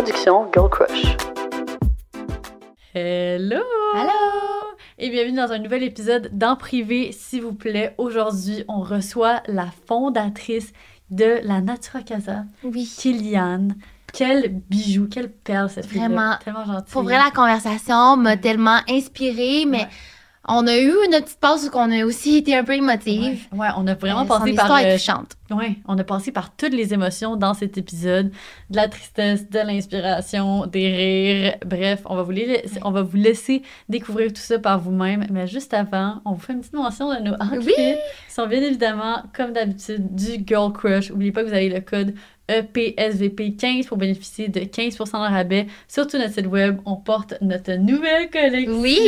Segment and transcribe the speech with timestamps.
[0.00, 1.14] production Girl Crush.
[2.94, 3.60] Hello!
[3.94, 4.10] Allô!
[4.98, 7.94] Et bienvenue dans un nouvel épisode d'En privé, s'il vous plaît.
[7.98, 10.72] Aujourd'hui, on reçoit la fondatrice
[11.10, 12.90] de la Natura Casa, Oui.
[12.98, 13.68] Kilian.
[14.14, 16.36] Quel bijou, quelle perle cette fille Vraiment.
[16.42, 16.92] Tellement gentille.
[16.92, 19.88] Pour vrai, la conversation m'a tellement inspirée, mais Ouais.
[20.48, 23.46] On a eu une petite pause où on a aussi été un peu émotive.
[23.52, 25.36] Ouais, ouais, on a vraiment Euh, passé son par est touchante.
[25.50, 28.30] Ouais, on a passé par toutes les émotions dans cet épisode,
[28.70, 31.54] de la tristesse, de l'inspiration, des rires.
[31.66, 35.26] Bref, on va vous laisser, on va vous laisser découvrir tout ça par vous-même.
[35.30, 37.94] Mais juste avant, on vous fait une petite mention de nos outfits Oui.
[38.28, 41.10] qui sont bien évidemment, comme d'habitude, du Girl Crush.
[41.10, 42.14] N'oubliez pas que vous avez le code
[42.50, 46.78] EPSVP15 pour bénéficier de 15% de rabais sur tout notre site web.
[46.86, 48.80] On porte notre nouvelle collection.
[48.80, 48.98] Oui.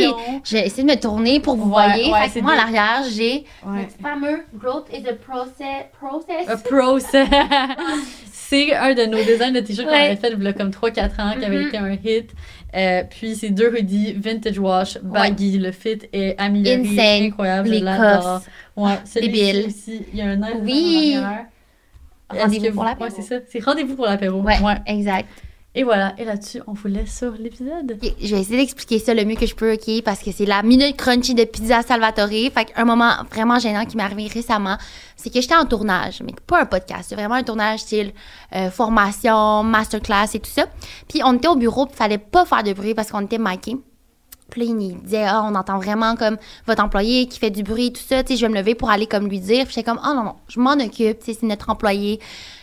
[0.43, 2.11] J'ai essayé de me tourner pour vous Ouais, voyez.
[2.11, 3.87] ouais, moi, à l'arrière, j'ai Ouais.
[3.97, 5.85] le fameux Growth is a process.
[5.99, 6.47] process.
[6.49, 7.27] A process.
[8.31, 11.19] c'est un de nos designs de t-shirts qu'on avait fait il y a comme 3-4
[11.19, 11.67] ans, qui avait Mhm.
[11.67, 12.29] été un hit.
[12.75, 15.59] Euh, puis c'est deux hoodies vintage wash, baggy.
[15.59, 17.23] Le fit est amélioré, Insane.
[17.27, 18.41] incroyable, Les je l'adore.
[18.75, 19.65] Ouais, celui-ci Débile.
[19.67, 21.15] aussi, il y a un air Oui.
[22.29, 23.09] Rendez-vous pour l'apéro.
[23.09, 23.35] Ouais, c'est ça.
[23.49, 24.41] C'est rendez-vous pour l'apéro.
[24.41, 24.57] Ouais,
[24.87, 25.27] exact.
[25.75, 26.13] Et voilà.
[26.19, 27.97] Et là-dessus, on vous laisse sur l'épisode.
[28.21, 30.03] Je vais essayer d'expliquer ça le mieux que je peux, OK?
[30.03, 32.29] Parce que c'est la minute crunchy de Pizza Salvatore.
[32.29, 34.77] Fait qu'un moment vraiment gênant qui m'est arrivé récemment,
[35.15, 37.05] c'est que j'étais en tournage, mais pas un podcast.
[37.09, 38.13] C'est vraiment un tournage style
[38.55, 40.67] euh, formation, masterclass et tout ça.
[41.09, 43.77] Puis on était au bureau, puis fallait pas faire de bruit parce qu'on était micés.
[44.53, 46.37] Puis disait, ah, on entend vraiment comme
[46.67, 48.21] votre employé qui fait du bruit, tout ça.
[48.23, 49.65] Tu sais, je vais me lever pour aller comme lui dire.
[49.65, 51.19] Puis j'étais comme, oh non, non, je m'en occupe.
[51.19, 52.19] Tu sais, c'est notre employé.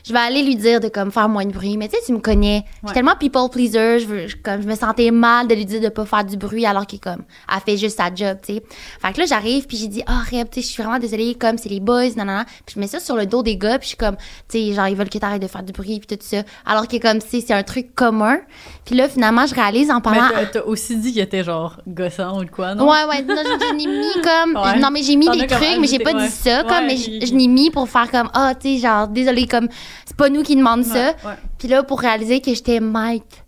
[0.06, 1.76] Je vais aller lui dire de comme faire moins de bruit.
[1.76, 2.64] Mais tu sais, tu me connais.
[2.82, 4.00] Je suis tellement people pleaser.
[4.00, 6.36] Je, veux, je- comme, je me sentais mal de lui dire de pas faire du
[6.36, 8.62] bruit alors qu'il comme, elle fait juste sa job, tu sais.
[9.00, 11.34] Fait que là, j'arrive, puis j'ai dit, ah, Reb, tu sais, je suis vraiment désolée,
[11.34, 12.42] comme c'est les boys, non, non.
[12.66, 14.16] Puis je mets ça sur le dos des gars, puis je suis comme,
[14.48, 16.42] tu sais, genre, ils veulent que t'arrêtes de faire du bruit, puis tout ça.
[16.66, 18.38] Alors que comme, sais, c'est un truc commun.
[18.84, 20.28] Puis là, finalement, je réalise en Mais parlant.
[20.32, 22.90] t'as- t'as aussi dit qu'il était genre gossant ou quoi, non?
[22.90, 23.86] Ouais, ouais, non, je, mis
[24.22, 24.56] comme.
[24.62, 24.78] Ouais.
[24.78, 26.26] Non, mais j'ai mis T'en des trucs, mais j'ai pas ouais.
[26.26, 28.82] dit ça, comme, Ouais, mais je, je l'ai mis pour faire comme, ah, tu sais,
[28.82, 29.68] genre, désolé, comme,
[30.04, 31.08] c'est pas nous qui demandons ça.
[31.08, 31.34] Ouais, ouais.
[31.58, 33.44] Puis là, pour réaliser que j'étais Mike.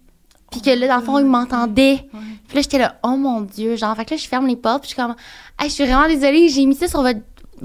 [0.50, 2.06] Puis que là, dans le fond, il m'entendait.
[2.48, 4.82] Puis là, j'étais là, oh mon Dieu, genre, fait que là, je ferme les portes,
[4.82, 5.14] puis je suis comme,
[5.58, 7.20] hey, je suis vraiment désolée, j'ai mis ça sur votre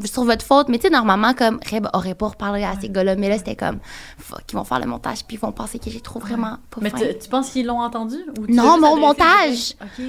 [0.05, 3.15] sur votre faute, mais tu sais, normalement, comme, Reb aurait pas reparlé à ces gars-là,
[3.15, 3.79] mais là, c'était comme,
[4.17, 6.81] fuck, ils vont faire le montage, puis ils vont penser que j'ai trop vraiment pas
[6.81, 6.99] Mais fin.
[6.99, 8.17] tu tu penses qu'ils l'ont entendu?
[8.39, 9.73] Ou tu Non, mon montage.
[9.81, 10.05] Ok.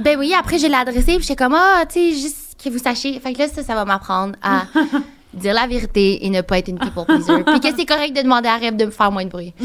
[0.00, 2.78] Ben oui, après, je l'ai adressé, puis j'étais comme, ah, tu sais, juste que vous
[2.78, 3.18] sachiez.
[3.20, 4.64] Fait que là, ça, ça va m'apprendre à
[5.34, 7.42] dire la vérité et ne pas être une people pleaser.
[7.44, 9.52] puis que c'est correct de demander à Rêve de me faire moins de bruit.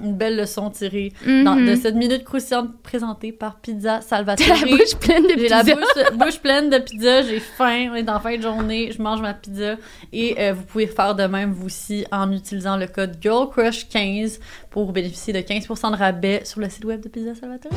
[0.00, 4.46] Une belle leçon tirée dans- de cette minute croustillante présentée par Pizza Salvatore.
[4.46, 5.74] La bouche pleine de J'ai la pizza.
[5.74, 9.20] bouche, bouche pleine de pizza, j'ai faim, on est en fin de journée, je mange
[9.20, 9.74] ma pizza.
[10.12, 14.38] Et euh, vous pouvez faire de même vous aussi en utilisant le code GirlCrush15
[14.70, 17.72] pour bénéficier de 15% de rabais sur le site web de Pizza Salvatore.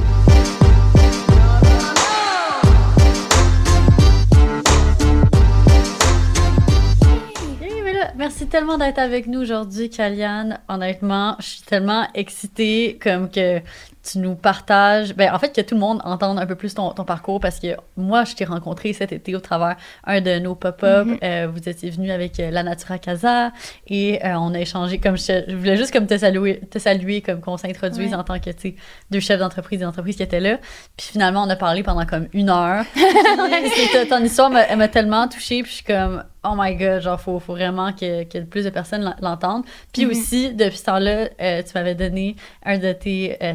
[8.18, 10.60] Merci tellement d'être avec nous aujourd'hui, Kaliane.
[10.68, 13.62] Honnêtement, je suis tellement excitée comme que
[14.04, 15.14] tu nous partages.
[15.16, 17.60] Ben, en fait, que tout le monde entende un peu plus ton, ton parcours parce
[17.60, 17.68] que
[17.98, 19.76] moi, je t'ai rencontré cet été au travers
[20.06, 21.06] un de nos pop-up.
[21.08, 21.18] Mhm.
[21.24, 23.52] Euh, vous étiez venu avec euh, la Natura Casa
[23.88, 27.22] et euh, on a échangé comme je, je voulais juste comme te saluer, te saluer
[27.22, 28.16] comme qu'on s'introduise Ouais.
[28.16, 28.76] en tant que tu
[29.12, 30.58] deux chefs d'entreprise et d'entreprise qui étaient là.
[30.98, 32.84] Puis finalement, on a parlé pendant comme une heure.
[34.10, 35.62] Ton histoire m'a- elle m'a tellement touchée.
[35.64, 38.70] Puis je suis comme, oh my god, genre, faut, faut vraiment que, que plus de
[38.70, 39.64] personnes l'en- l'entendent.
[39.94, 40.12] Puis Mhm.
[40.12, 42.36] aussi, depuis ce temps-là, euh, tu m'avais donné
[42.66, 43.54] un de tes euh,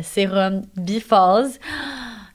[0.76, 1.58] Bifaz.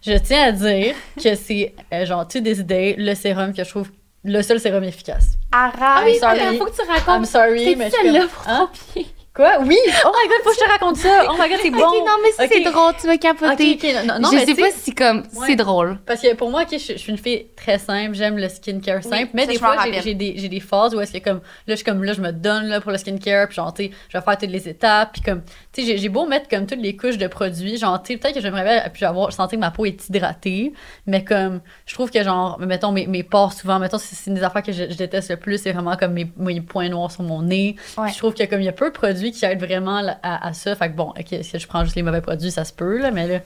[0.03, 3.69] Je tiens à dire que c'est, euh, genre, to this day, le sérum que je
[3.69, 3.89] trouve
[4.23, 5.33] le seul sérum efficace.
[5.51, 6.57] Arrête, I'm sorry.
[6.57, 7.25] faut que tu I'm racontes.
[7.27, 8.69] sorry, C'est mais je comme, pour hein?
[8.93, 9.07] ton pied.
[9.33, 9.59] Quoi?
[9.61, 9.77] Oui!
[10.05, 11.23] Oh my god, faut que je te raconte ça!
[11.29, 11.77] Oh my god, c'est bon!
[11.79, 13.73] Ok, non, mais si c'est drôle, tu vas capoter.
[13.75, 15.47] Ok, ok, non, non, je mais sais pas si comme Ouais.
[15.47, 15.99] c'est drôle.
[16.05, 19.29] Parce que pour moi, je, je suis une fille très simple, j'aime le skincare simple,
[19.33, 21.85] mais des fois, j'ai- des, j'ai des phases où est-ce que comme, là, je suis
[21.85, 24.21] comme, là, je me donne là, pour le skincare, puis genre, tu sais, je vais
[24.23, 27.17] faire toutes les étapes, puis comme, tu sais, j'ai- beau mettre comme toutes les couches
[27.17, 29.85] de produits, genre, tu sais, peut-être que j'aimerais bien, puis avoir, sentir que ma peau
[29.85, 30.73] est hydratée,
[31.07, 34.43] mais comme, je trouve que genre, mettons, mes, mes pores souvent, mettons, c'est une des
[34.43, 37.23] affaires que je, je déteste le plus, c'est vraiment comme mes, mes points noirs sur
[37.23, 37.77] mon nez.
[37.97, 38.09] Ouais.
[38.11, 40.53] Je trouve que comme il y a peu de produits qui aident vraiment à, à
[40.53, 42.97] ça, fait que bon, ok, si je prends juste les mauvais produits, ça se peut,
[42.99, 43.39] là, mais là,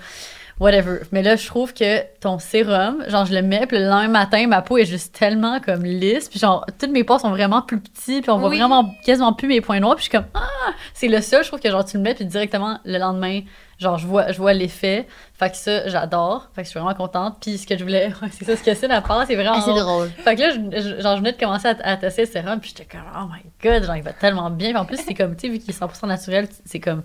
[0.60, 1.00] whatever.
[1.12, 4.48] Mais là, je trouve que ton sérum, genre, je le mets, puis le lendemain matin,
[4.48, 7.80] ma peau est juste tellement comme lisse, puis genre, toutes mes pores sont vraiment plus
[7.82, 8.58] petits, puis on voit Oui.
[8.60, 11.50] vraiment quasiment plus mes points noirs, puis je suis comme, ah, c'est le seul, je
[11.50, 13.42] trouve que genre, tu le mets, puis directement, le lendemain,
[13.80, 15.08] genre, je vois, je vois l'effet.
[15.34, 16.48] Fait que ça, j'adore.
[16.56, 17.38] Fait que je suis vraiment contente.
[17.42, 19.56] Puis ce que je voulais, c'est ça, ce que c'est la part, c'est vraiment.
[19.58, 20.10] Ah, c'est drôle.
[20.10, 22.74] Fait que là, je, genre, je venais de commencer à, à tester le sérum, puis
[22.76, 24.70] j'étais comme, oh my god, genre, il va tellement bien.
[24.70, 27.04] Puis en plus, c'est comme, tu sais, vu qu'il est 100% naturel, c'est comme,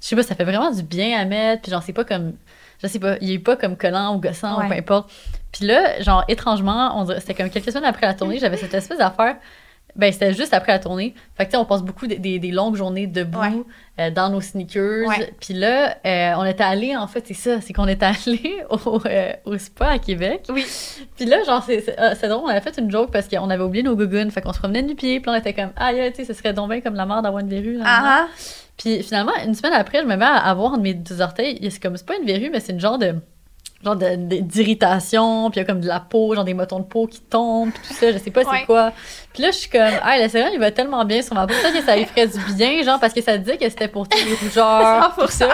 [0.00, 1.62] je sais pas, ça fait vraiment du bien à mettre.
[1.62, 2.32] Puis genre, c'est pas comme,
[2.82, 4.64] je sais pas, il est pas comme collant ou gossant Ouais.
[4.64, 5.10] ou peu importe.
[5.52, 8.98] Puis là, genre, étrangement, on c'était comme quelques semaines après la tournée, j'avais cette espèce
[8.98, 9.36] d'affaire.
[9.96, 11.14] Ben, c'était juste après la tournée.
[11.36, 13.52] Fait que, tu sais, on passe beaucoup des, des- des longues journées debout Ouais.
[13.98, 15.06] euh, dans nos sneakers.
[15.08, 15.32] Ouais.
[15.40, 19.00] Puis là, euh, on était allé, en fait, c'est ça, c'est qu'on était allé au,
[19.06, 20.42] euh, au spa à Québec.
[20.48, 20.64] Oui.
[21.16, 23.82] Puis là, genre, c'est ah, drôle, on avait fait une joke parce qu'on avait oublié
[23.82, 24.30] nos gougounes.
[24.30, 26.52] Fait qu'on se promenait du pied, puis on était comme, ah, tu sais, ce serait
[26.52, 27.76] donc bien comme la mort d'avoir une verrue.
[27.78, 28.28] là, là.
[28.76, 31.58] Puis finalement, une semaine après, je me mets à avoir mes deux orteils.
[31.70, 33.14] C'est comme, c'est pas une verrue, mais c'est une genre de.
[33.82, 37.06] Genre d'irritation, puis il y a comme de la peau, genre des motons de peau
[37.06, 38.58] qui tombent, puis tout ça, je sais pas Ouais.
[38.60, 38.92] c'est quoi.
[39.32, 41.54] Puis là, je suis comme, ah, le sérum, il va tellement bien sur ma peau.
[41.54, 44.08] Peut-être que ça lui ferait du bien, genre, parce que ça disait que c'était pour
[44.08, 45.48] tous les rougeurs, tout ça.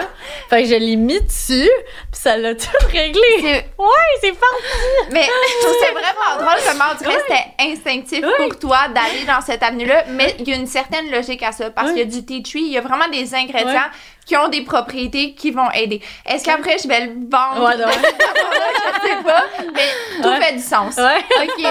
[0.49, 1.69] Fait que je l'ai mis dessus,
[2.11, 3.63] puis ça l'a tout réglé.
[3.77, 3.87] Ouais,
[4.19, 5.11] c'est parti!
[5.11, 8.47] Mais je trouve c'est vraiment drôle comment on dirait que c'était instinctif Oui.
[8.49, 10.05] pour toi d'aller dans cette avenue-là.
[10.09, 11.93] Mais il y a une certaine logique à ça parce Oui.
[11.93, 13.89] qu'il y a du tea tree, il y a vraiment des ingrédients
[14.25, 16.01] qui ont des propriétés qui vont aider.
[16.25, 17.63] Est-ce qu'après je vais le vendre?
[17.65, 17.87] Ouais, non.
[17.91, 19.43] je sais pas.
[19.73, 20.41] Mais tout Ouais.
[20.41, 20.97] fait du sens.
[20.97, 21.19] Ouais.
[21.43, 21.63] Ok,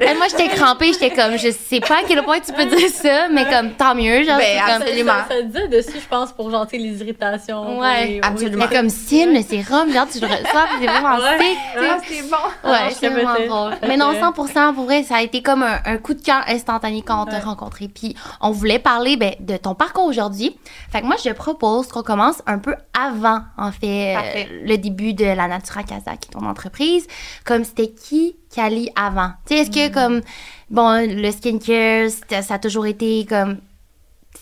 [0.00, 0.16] weird.
[0.16, 3.28] Moi, j'étais crampée, j'étais comme, je sais pas à quel point tu peux dire ça,
[3.28, 5.12] mais comme, tant mieux, genre, Ben, c'est comme, absolument.
[5.12, 7.78] Ça, ça disait dessus, je pense, pour gentil les irritations.
[7.80, 8.66] Ouais, les- absolument.
[8.70, 11.38] mais comme Sim, le sérum, genre, tu le reçois, c'est vraiment Ouais.
[11.38, 11.88] sick, tu sais.
[11.90, 12.70] Ah, c'est bon.
[12.70, 13.74] Ouais, je c'est vraiment drôle.
[13.86, 16.42] Mais non, que- 100% pour vrai, ça a été comme un, un coup de cœur
[16.48, 17.42] instantané quand on t'a Ouais.
[17.42, 17.88] rencontré.
[17.88, 20.56] Puis on voulait parler ben, de ton parcours aujourd'hui.
[20.90, 25.14] Fait que moi, je propose qu'on commence un peu avant, en fait, euh, le début
[25.14, 27.06] de la Natura Casa, qui est ton entreprise.
[27.44, 29.30] Comme c'était qui Cali avant?
[29.46, 30.20] Tu sais, est-ce que comme,
[30.68, 32.10] bon, le skincare,
[32.42, 33.58] ça a toujours été comme,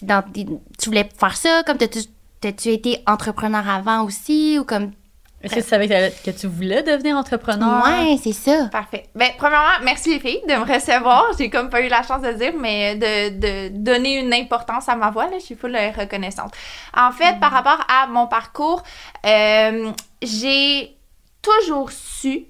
[0.00, 1.62] dans, tu voulais faire ça?
[1.66, 1.98] Comme, t'as-tu
[2.40, 4.58] t'as-tu été entrepreneur avant aussi?
[4.58, 4.92] Ou comme,
[5.42, 7.84] Est-ce que tu savais que, tu voulais devenir entrepreneur?
[7.84, 8.68] ouais, c'est ça.
[8.72, 9.04] Parfait.
[9.14, 11.26] Ben, premièrement, merci les filles de me recevoir.
[11.38, 14.88] J'ai comme pas eu la chance de le dire, mais de, de donner une importance
[14.88, 16.54] à ma voix, là, je suis full euh, reconnaissante.
[16.96, 18.82] En fait, par rapport à mon parcours,
[19.26, 19.92] euh,
[20.22, 20.96] j'ai
[21.42, 22.46] toujours su,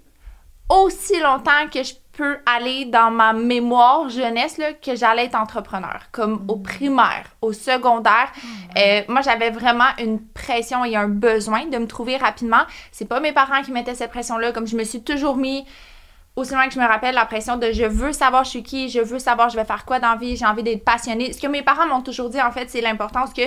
[0.69, 6.01] aussi longtemps que je peux aller dans ma mémoire jeunesse, là, que j'allais être entrepreneur,
[6.13, 8.33] comme au primaire, au secondaire.
[8.77, 12.63] Euh, moi, j'avais vraiment une pression et un besoin de me trouver rapidement.
[12.91, 15.67] C'est pas mes parents qui mettaient cette pression-là, comme je me suis toujours mis
[16.37, 18.91] aussi loin que je me rappelle la pression de je veux savoir je suis qui,
[18.91, 21.33] je veux savoir je vais faire quoi dans la vie, j'ai envie d'être passionnée.
[21.33, 23.43] Ce que mes parents m'ont toujours dit en fait, c'est l'importance que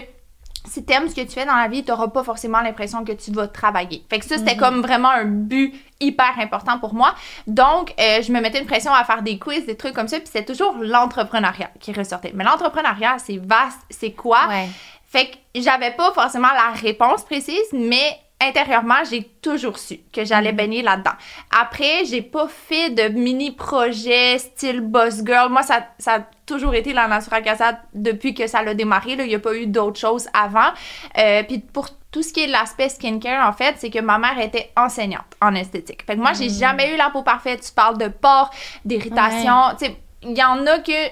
[0.66, 3.32] si t'aimes ce que tu fais dans la vie, t'auras pas forcément l'impression que tu
[3.32, 4.04] vas travailler.
[4.10, 7.16] Fait que ça, c'était comme vraiment un but hyper important pour moi.
[7.48, 10.20] Donc, euh, je me mettais une pression à faire des quiz, des trucs comme ça,
[10.20, 12.32] puis c'est toujours l'entrepreneuriat qui ressortait.
[12.34, 14.48] Mais l'entrepreneuriat, c'est vaste, c'est quoi?
[14.48, 14.68] Ouais.
[15.08, 20.54] Fait que j'avais pas forcément la réponse précise, mais intérieurement, j'ai toujours su que j'allais
[20.54, 21.12] baigner là-dedans.
[21.60, 25.50] Après, j'ai pas fait de mini-projet style boss girl.
[25.50, 29.16] Moi, ça, ça a toujours été la Natura Casa depuis que ça l'a démarré.
[29.16, 29.26] là.
[29.26, 30.72] Il y a pas eu d'autres choses avant.
[31.18, 34.40] Euh, Puis pour tout ce qui est l'aspect skincare, en fait, c'est que ma mère
[34.40, 36.04] était enseignante en esthétique.
[36.06, 37.62] Fait que moi, j'ai jamais eu la peau parfaite.
[37.62, 38.50] Tu parles de pores,
[38.86, 39.76] d'irritation.
[39.78, 41.10] Tu sais, il y en a que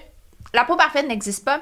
[0.54, 1.60] la peau parfaite n'existe pas.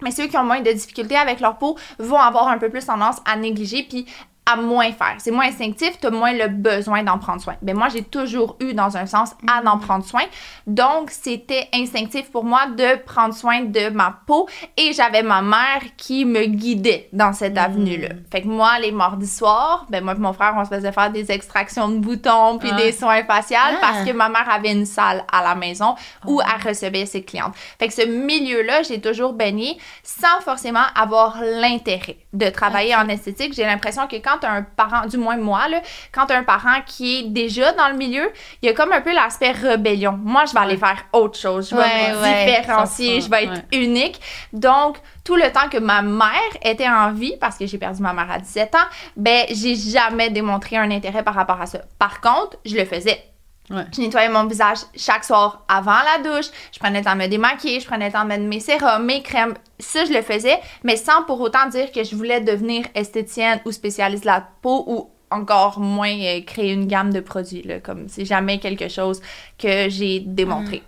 [0.00, 2.86] Mais ceux qui ont moins de difficultés avec leur peau vont avoir un peu plus
[2.86, 4.06] tendance à négliger puis
[4.50, 5.16] à moins faire.
[5.18, 7.54] C'est moins instinctif, tu as moins le besoin d'en prendre soin.
[7.62, 10.22] Mais moi, j'ai toujours eu, dans un sens, à en prendre soin.
[10.66, 15.82] Donc, c'était instinctif pour moi de prendre soin de ma peau et j'avais ma mère
[15.96, 18.08] qui me guidait dans cette avenue-là.
[18.30, 21.10] Fait que moi, les mardis soirs, ben moi et mon frère, on se faisait faire
[21.10, 22.76] des extractions de boutons puis Ah.
[22.76, 23.76] des soins faciaux Ah.
[23.80, 25.94] parce que ma mère avait une salle à la maison
[26.26, 27.54] où elle recevait ses clientes.
[27.78, 33.52] Fait que ce milieu-là, j'ai toujours baigné sans forcément avoir l'intérêt de travailler en esthétique.
[33.54, 35.80] J'ai l'impression que quand t'as un parent, du moins moi, là,
[36.12, 38.30] quand un parent qui est déjà dans le milieu,
[38.62, 40.18] il y a comme un peu l'aspect rébellion.
[40.22, 41.70] Moi, je vais aller faire autre chose.
[41.70, 43.78] Je vais Ouais, me ouais, différencier, 100%, je vais être ouais.
[43.78, 44.20] unique.
[44.52, 46.28] Donc, tout le temps que ma mère
[46.62, 50.30] était en vie, parce que j'ai perdu ma mère à 17 ans, ben, j'ai jamais
[50.30, 51.80] démontré un intérêt par rapport à ça.
[51.98, 53.22] Par contre, je le faisais.
[53.70, 53.84] Ouais.
[53.94, 56.46] Je nettoyais mon visage chaque soir avant la douche.
[56.72, 59.04] Je prenais le temps de me démaquiller, je prenais le temps de mettre mes sérums,
[59.04, 59.54] mes crèmes.
[59.78, 63.72] Ça, je le faisais, mais sans pour autant dire que je voulais devenir esthéticienne ou
[63.72, 67.62] spécialiste de la peau ou encore moins euh, créer une gamme de produits.
[67.62, 69.20] Là, comme c'est jamais quelque chose
[69.58, 70.82] que j'ai démontré.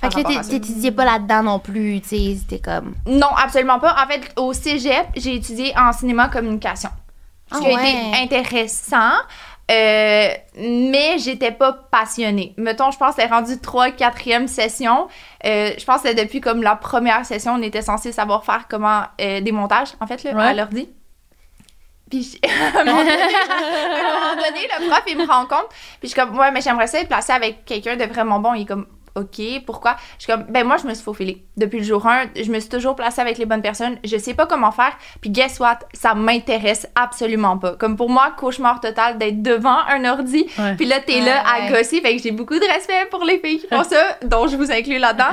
[0.00, 2.94] Fait par que t'étudiais pas là-dedans non plus, tu sais, c'était comme...
[3.06, 3.94] Non, absolument pas.
[4.02, 6.90] En fait, au cégep, j'ai étudié en cinéma communication.
[7.52, 7.90] Ce Ah qui a ouais.
[7.90, 9.12] été intéressant,
[9.70, 12.54] euh, mais j'étais pas passionnée.
[12.56, 15.08] Mettons, je pense que c'est rendu 3 4e session.
[15.44, 19.02] Euh, je pense que depuis comme la première session, on était censé savoir faire comment
[19.20, 20.44] euh, des montages, en fait, là, Ouais.
[20.46, 20.88] à l'ordi.
[22.10, 22.38] Puis,
[22.76, 25.68] à un moment donné, à un moment donné, le prof, il me rencontre.
[25.68, 28.52] Puis, je suis comme, ouais, mais j'aimerais ça être placée avec quelqu'un de vraiment bon.
[28.54, 29.96] Il est comme, OK, pourquoi?
[30.18, 31.44] Je suis comme, ben moi, je me suis faufilée.
[31.56, 33.98] Depuis le jour 1, je me suis toujours placée avec les bonnes personnes.
[34.04, 34.96] Je sais pas comment faire.
[35.20, 35.80] Puis guess what?
[35.92, 37.72] Ça m'intéresse absolument pas.
[37.76, 40.46] Comme pour moi, cauchemar total d'être devant un ordi.
[40.58, 40.74] Ouais.
[40.76, 41.70] Puis là, t'es là à Ouais.
[41.78, 42.00] gosser.
[42.00, 44.70] Fait que j'ai beaucoup de respect pour les filles qui font ça, dont je vous
[44.72, 45.26] inclus là-dedans.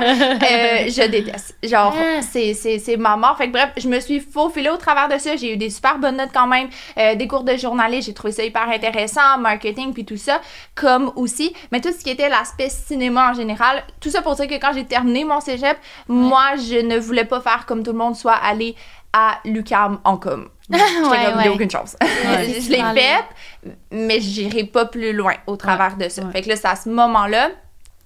[0.50, 1.56] Euh, je déteste.
[1.62, 2.20] Genre, Ah.
[2.22, 3.36] c'est, c'est, c'est ma mort.
[3.36, 5.36] Fait que bref, je me suis faufilée au travers de ça.
[5.36, 6.68] J'ai eu des super bonnes notes quand même.
[6.98, 9.38] Euh, des cours de journaliste, j'ai trouvé ça hyper intéressant.
[9.38, 10.40] Marketing, puis tout ça.
[10.74, 11.54] Comme aussi.
[11.72, 13.69] Mais tout ce qui était l'aspect cinéma en général.
[14.00, 15.76] Tout ça pour dire que quand j'ai terminé mon cégep,
[16.08, 18.74] moi, je ne voulais pas faire comme tout le monde, soit aller
[19.12, 20.48] à l'UQAM en com.
[20.70, 21.48] J'étais Ouais, comme, ouais.
[21.48, 21.96] aucune chance.
[22.02, 26.22] Je l'ai faite, mais j'irai pas plus loin au travers de ça.
[26.30, 27.50] Fait que là, c'est à ce moment-là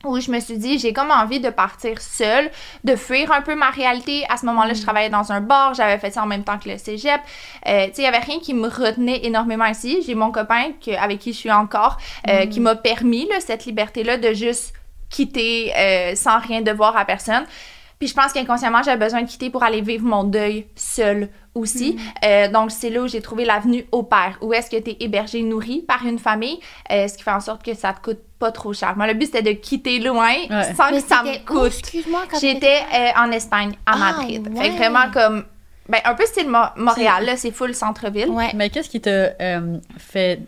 [0.04, 2.50] où je me suis dit, j'ai comme envie de partir seule,
[2.84, 4.24] de fuir un peu ma réalité.
[4.28, 6.68] À ce moment-là, je travaillais dans un bar, j'avais fait ça en même temps que
[6.68, 7.20] le cégep.
[7.66, 10.02] Euh, tu sais, il y avait rien qui me retenait énormément ici.
[10.06, 11.96] J'ai mon copain que, avec qui je suis encore,
[12.28, 14.74] euh, qui m'a permis là, cette liberté-là de juste
[15.14, 17.44] quitter euh, sans rien devoir à personne.
[17.98, 21.96] Puis je pense qu'inconsciemment, j'avais besoin de quitter pour aller vivre mon deuil seule aussi.
[22.24, 24.96] Euh, donc, c'est là où j'ai trouvé l'avenue au père, où est-ce que tu es
[24.98, 26.58] hébergé, nourri par une famille,
[26.90, 28.94] euh, ce qui fait en sorte que ça te coûte pas trop cher.
[28.96, 30.74] Moi, le but, c'était de quitter loin Ouais.
[30.76, 31.78] sans Mais que ça me coûte.
[31.78, 34.48] Excuse-moi, J'étais euh, en Espagne, à Ah, Madrid.
[34.52, 34.70] Fait ouais.
[34.70, 35.44] que vraiment comme...
[35.88, 38.30] Ben, un peu style Mo- Montréal, là, c'est full centre-ville.
[38.30, 38.50] Ouais.
[38.54, 40.40] Mais qu'est-ce qui t'a euh, fait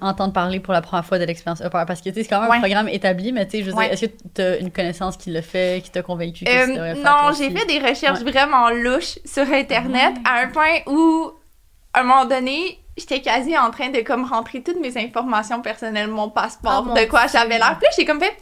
[0.00, 1.84] entendre parler pour la première fois de l'expérience au pair?
[1.86, 2.56] Parce que c'est quand même Ouais.
[2.56, 3.84] un programme établi, mais tu sais, je veux Ouais.
[3.84, 6.94] dire, est-ce que tu as une connaissance qui l'a fait, qui t'a convaincu que Euh,
[6.94, 6.96] faire?
[6.96, 8.30] non, j'ai fait des recherches Ouais.
[8.30, 11.32] vraiment louches sur Internet à un point où,
[11.92, 16.08] à un moment donné, j'étais quasi en train de comme rentrer toutes mes informations personnelles,
[16.08, 17.76] mon passeport, Oh, mon de quoi j'avais l'air.
[17.78, 18.34] Puis là, j'ai comme fait,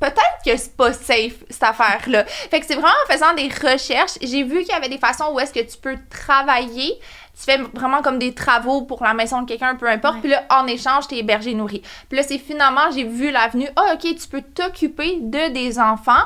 [0.00, 2.24] peut-être que c'est pas safe, cette affaire-là.
[2.24, 5.30] Fait que c'est vraiment en faisant des recherches, j'ai vu qu'il y avait des façons
[5.32, 6.98] où est-ce que tu peux travailler.
[7.36, 10.14] Tu fais vraiment comme des travaux pour la maison de quelqu'un, peu importe.
[10.16, 10.20] Ouais.
[10.20, 11.82] Puis là, en échange, t'es hébergé, nourri.
[12.08, 13.68] Puis là, c'est finalement, j'ai vu l'avenue.
[13.76, 16.24] Ah, OK, tu peux t'occuper de des enfants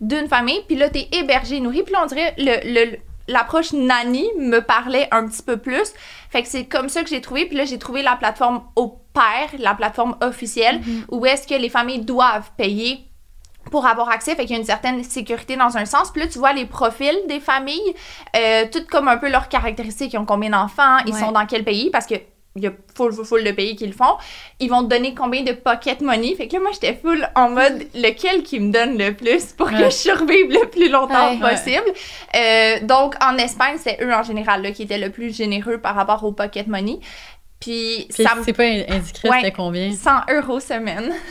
[0.00, 0.60] d'une famille.
[0.66, 1.82] Puis là, t'es hébergé, nourri.
[1.82, 2.60] Puis là, on dirait le...
[2.64, 2.98] le
[3.28, 5.92] l'approche nanny me parlait un petit peu plus.
[6.30, 7.46] Fait que c'est comme ça que j'ai trouvé.
[7.46, 11.68] Puis là, j'ai trouvé la plateforme au pair, la plateforme officielle, où est-ce que les
[11.68, 13.09] familles doivent payer
[13.70, 16.10] pour avoir accès, fait qu'il y a une certaine sécurité dans un sens.
[16.10, 17.94] Puis là, tu vois les profils des familles,
[18.36, 20.12] euh, toutes comme un peu leurs caractéristiques.
[20.12, 21.20] Ils ont combien d'enfants, ils Ouais.
[21.20, 22.14] sont dans quel pays, parce que
[22.56, 24.16] il y a full, full, full de pays qui le font.
[24.58, 26.34] Ils vont te donner combien de pocket money.
[26.34, 29.68] Fait que là, moi, j'étais full en mode lequel qui me donne le plus pour
[29.70, 29.84] que Ouais.
[29.84, 31.38] je survive le plus longtemps Ouais.
[31.54, 31.84] possible?
[32.34, 35.94] Euh, donc, en Espagne, c'est eux en général là, qui étaient le plus généreux par
[35.94, 36.98] rapport au pocket money.
[37.60, 38.42] Puis, Puis ça me...
[38.42, 39.92] c'est pas indiscret, c'était combien?
[39.92, 41.12] 100 euros semaine.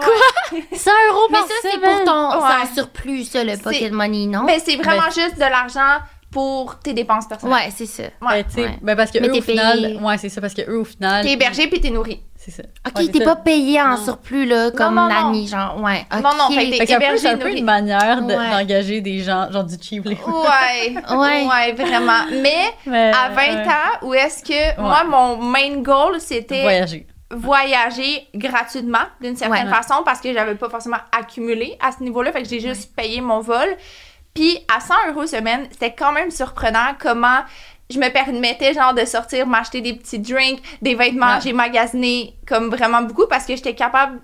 [0.00, 2.66] 100 euros Mais par ça, c'est pour ton Ouais.
[2.74, 4.42] surplus, ça, le pocket money, non?
[4.44, 5.98] Mais c'est vraiment Ben, juste de l'argent
[6.30, 7.56] pour tes dépenses personnelles.
[7.66, 8.02] Ouais, c'est ça.
[8.02, 8.10] Ouais.
[8.20, 8.78] Ben, tu sais, Ouais.
[8.82, 9.98] ben, parce que Mais eux, t'es au final, payé.
[9.98, 11.24] ouais, c'est ça, parce que eux, au final.
[11.24, 12.22] T'es hébergé puis t'es nourri.
[12.36, 12.62] C'est ça.
[12.86, 14.04] Ok, Ouais, t'es pas payé en Non.
[14.04, 15.08] surplus, là, comme non, non.
[15.08, 16.06] nanny, genre, ouais.
[16.12, 16.54] Non, non, ok.
[16.54, 17.58] fait que Fait que c'est un peu- hébergé, c'est un peu nourri.
[17.58, 18.50] une manière de- Ouais.
[18.50, 20.44] d'engager des gens, genre du cheap labor.
[20.44, 21.46] Ouais, Ouais.
[21.46, 22.24] ouais, vraiment.
[22.30, 22.54] Mais
[22.86, 23.66] Mais, à 20 ouais.
[23.66, 27.06] ans, où est-ce que moi, mon main goal, c'était Voyager.
[27.30, 29.74] Voyager gratuitement d'une certaine Ouais.
[29.74, 32.32] façon parce que j'avais pas forcément accumulé à ce niveau-là.
[32.32, 33.68] Fait que j'ai juste payé mon vol.
[34.34, 37.40] Puis à 100 euros semaine, c'était quand même surprenant comment
[37.90, 41.40] je me permettais genre de sortir, m'acheter des petits drinks, des vêtements.
[41.40, 44.20] J'ai magasiné comme vraiment beaucoup parce que j'étais capable.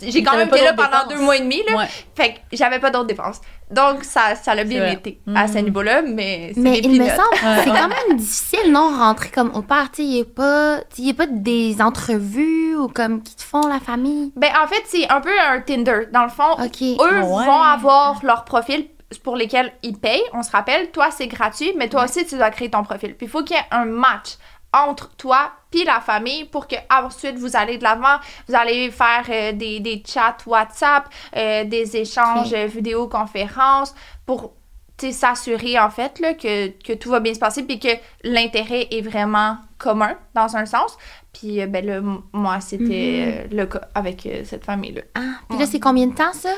[0.00, 1.08] J'ai quand même été là pendant dépenses.
[1.08, 1.62] deux mois et demi.
[1.68, 1.76] Là.
[1.76, 1.86] Ouais.
[2.14, 3.40] Fait que j'avais pas d'autres dépenses.
[3.70, 4.92] Donc ça, ça l'a bien vrai.
[4.94, 5.64] été à ce Mhm.
[5.64, 7.78] niveau-là, mais c'est Mais il me semble Ouais, c'est ouais.
[7.78, 11.80] quand même difficile, non, rentrer comme au sais, il n'y a, pas- a pas des
[11.80, 14.32] entrevues ou comme qui te font la famille.
[14.36, 16.06] Ben en fait, c'est un peu un Tinder.
[16.12, 16.82] Dans le fond, Ok.
[16.82, 17.44] eux Ah ouais.
[17.46, 18.86] vont avoir leur profil
[19.24, 20.22] pour lesquels ils payent.
[20.32, 23.14] On se rappelle, toi, c'est gratuit, mais toi aussi, tu dois créer ton profil.
[23.14, 24.36] Puis il faut qu'il y ait un match
[24.74, 29.24] entre toi puis la famille pour que ensuite vous allez de l'avant, vous allez faire
[29.28, 33.94] euh, des, des chats WhatsApp, euh, des échanges vidéoconférences
[34.26, 34.52] pour
[35.10, 37.88] s'assurer en fait là, que, que tout va bien se passer puis que
[38.22, 40.96] l'intérêt est vraiment commun dans un sens.
[41.32, 42.00] Puis euh, ben là,
[42.32, 45.02] moi, c'était euh, le cas avec cette famille-là.
[45.16, 46.50] Ah, puis là, c'est combien de temps, ça?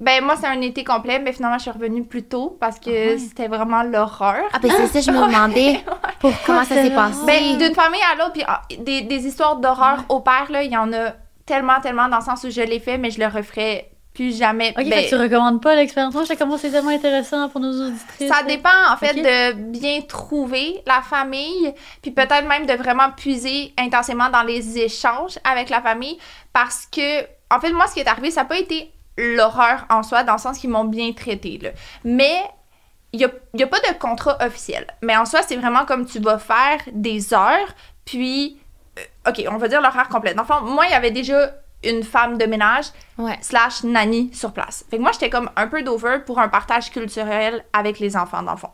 [0.00, 2.88] Ben moi, c'est un été complet, mais finalement, je suis revenue plus tôt parce que
[2.90, 3.18] Ah ouais.
[3.18, 4.44] c'était vraiment l'horreur.
[4.52, 5.80] Ah, ben c'est ça, je me demandais
[6.20, 7.18] pour comment ça s'est passé.
[7.26, 10.72] Ben, d'une famille à l'autre, puis ah, des, des histoires d'horreur au père, là, il
[10.72, 11.12] y en a
[11.44, 14.70] tellement, tellement dans le sens où je l'ai fait, mais je le referai plus jamais.
[14.70, 16.14] Ok, Ben, fait que tu recommandes pas l'expérience.
[16.14, 18.28] Moi, je sais comment c'est tellement intéressant pour nos auditrices.
[18.32, 23.72] Ça dépend, en fait, de bien trouver la famille, puis peut-être même de vraiment puiser
[23.78, 26.18] intensément dans les échanges avec la famille,
[26.52, 27.22] parce que,
[27.54, 28.90] en fait, moi, ce qui est arrivé, ça n'a pas été
[29.36, 31.70] l'horreur en soi, dans le sens qu'ils m'ont bien traité, là.
[32.04, 32.42] Mais
[33.12, 34.86] il n'y a, y a pas de contrat officiel.
[35.02, 37.68] Mais en soi, c'est vraiment comme tu vas faire des heures,
[38.04, 38.58] puis,
[38.98, 40.34] euh, OK, on va dire l'horaire complet.
[40.34, 42.86] Dans le fond, moi, il y avait déjà une femme de ménage
[43.18, 43.38] Ouais.
[43.40, 44.84] slash nanny sur place.
[44.90, 48.42] Fait que moi, j'étais comme un peu d'over pour un partage culturel avec les enfants,
[48.42, 48.70] dans le fond.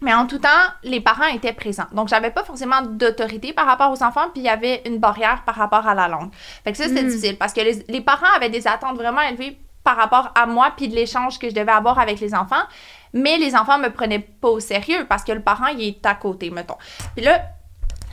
[0.00, 0.48] Mais en tout temps,
[0.82, 1.86] les parents étaient présents.
[1.92, 5.44] Donc, j'avais pas forcément d'autorité par rapport aux enfants, puis il y avait une barrière
[5.46, 6.30] par rapport à la langue.
[6.64, 7.08] Fait que ça, c'était Mm.
[7.08, 10.72] difficile parce que les, les parents avaient des attentes vraiment élevées par rapport à moi,
[10.76, 12.62] puis de l'échange que je devais avoir avec les enfants.
[13.12, 16.14] Mais les enfants me prenaient pas au sérieux parce que le parent, il est à
[16.14, 16.76] côté, mettons.
[17.16, 17.40] Puis là,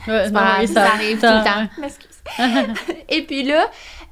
[0.06, 1.68] Ouais, pas ça arrive tout le temps.
[1.80, 2.22] m'excuse.
[3.08, 3.66] Et puis là,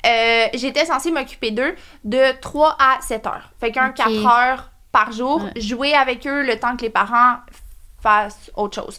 [0.06, 1.74] euh, j'étais censée m'occuper d'eux
[2.04, 3.50] de 3 à 7 heures.
[3.58, 3.94] Fait qu'un Ok.
[3.96, 5.60] 4 heures par jour, Ouais.
[5.60, 7.36] jouer avec eux le temps que les parents
[8.02, 8.98] fassent autre chose.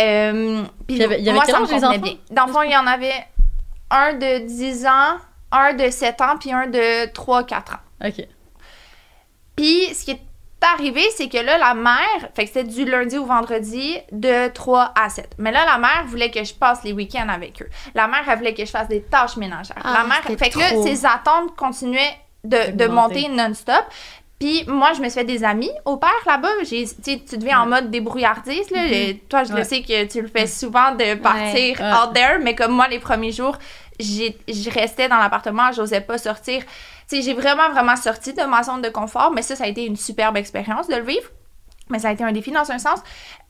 [0.00, 1.98] Euh, puis Il y avait- y avait moi, quel ça âge, les enfants?
[1.98, 2.14] bien.
[2.30, 3.26] Dans le fond, il y en avait
[3.90, 5.16] un de 10 ans,
[5.50, 7.78] un de 7 ans, puis un de 3-4 ans.
[8.04, 8.26] Ok.
[9.56, 10.20] Puis, ce qui est
[10.62, 14.92] arrivé, c'est que là, la mère, fait que c'était du lundi au vendredi de 3
[14.94, 15.34] à 7.
[15.38, 17.68] Mais là, la mère voulait que je passe les week-ends avec eux.
[17.94, 19.76] La mère, elle voulait que je fasse des tâches ménagères.
[19.82, 20.84] Ah, la mère, fait que là, trop.
[20.84, 23.84] ses attentes continuaient de, de monter non-stop.
[24.38, 26.48] Puis moi, je me suis fait des amis au père là-bas.
[26.62, 28.70] J'ai, tu deviens en mode débrouillardise.
[28.70, 28.86] Là.
[28.86, 31.92] Et Toi, je le sais que tu le fais souvent de partir Ouais.
[31.92, 33.58] out there, mais comme moi, les premiers jours,
[33.98, 36.62] j'ai, je restais dans l'appartement, j'osais pas sortir.
[37.08, 39.86] Sais, j'ai vraiment, vraiment sorti de ma zone de confort, mais ça, ça a été
[39.86, 41.30] une superbe expérience de le vivre.
[41.88, 43.00] Mais ça a été un défi dans un sens.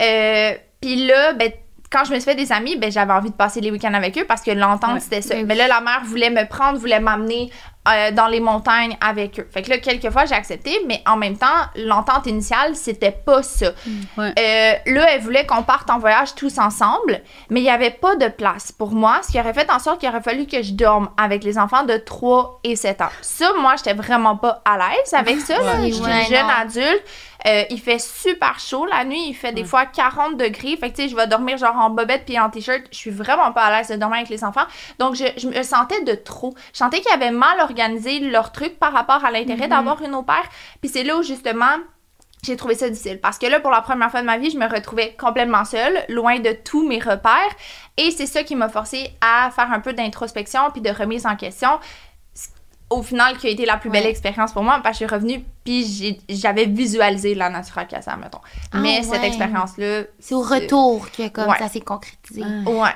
[0.00, 1.50] Euh, Puis là, ben,
[1.90, 4.16] quand je me suis fait des amis, ben, j'avais envie de passer les week-ends avec
[4.18, 5.00] eux parce que l'entente, Ouais.
[5.00, 5.34] c'était ça.
[5.34, 5.46] Ben oui.
[5.46, 7.50] Mais là, la mère voulait me prendre, voulait m'amener
[7.88, 9.48] euh, dans les montagnes avec eux.
[9.50, 13.70] Fait que là, quelquefois, j'ai accepté, mais en même temps, l'entente initiale, c'était pas ça.
[14.18, 14.34] Ouais.
[14.38, 18.16] Euh, là, elle voulait qu'on parte en voyage tous ensemble, mais il n'y avait pas
[18.16, 20.72] de place pour moi, ce qui aurait fait en sorte qu'il aurait fallu que je
[20.72, 23.08] dorme avec les enfants de 3 et 7 ans.
[23.22, 25.54] Ça, moi, j'étais vraiment pas à l'aise avec ça.
[25.58, 25.94] Ouais, ouais, une
[26.28, 27.02] jeune adulte.
[27.46, 30.76] Euh, il fait super chaud la nuit, il fait des fois 40 degrés.
[30.76, 32.82] Fait que tu sais, je vais dormir genre en bobette puis en t-shirt.
[32.90, 34.66] Je suis vraiment pas à l'aise de dormir avec les enfants.
[34.98, 36.54] Donc, je, je me sentais de trop.
[36.72, 40.22] Je sentais qu'ils avaient mal organisé leur truc par rapport à l'intérêt d'avoir une au
[40.22, 40.42] pair.
[40.80, 41.76] Puis c'est là où justement
[42.44, 44.58] j'ai trouvé ça difficile parce que là, pour la première fois de ma vie, je
[44.58, 47.54] me retrouvais complètement seule, loin de tous mes repères.
[47.96, 51.36] Et c'est ça qui m'a forcé à faire un peu d'introspection puis de remise en
[51.36, 51.80] question.
[52.90, 54.10] Au final, qui a été la plus belle Ouais.
[54.10, 58.16] expérience pour moi parce que je suis revenue puis j'avais visualisé la nature à Casa,
[58.16, 58.40] mettons.
[58.72, 60.04] Ah, Mais cette expérience-là.
[60.18, 61.58] C'est au retour que comme Ouais.
[61.58, 62.42] ça s'est concrétisé.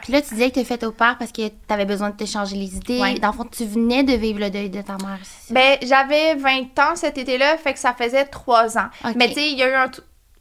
[0.02, 2.16] Puis là, tu disais que tu fait au père parce que tu avais besoin de
[2.16, 3.00] te changer les idées.
[3.00, 3.14] Ouais.
[3.18, 5.18] Dans le fond, tu venais de vivre le deuil de ta mère.
[5.50, 8.88] Ben, j'avais 20 ans cet été-là, fait que ça faisait 3 ans.
[9.16, 9.90] Mais tu sais, il y a eu un.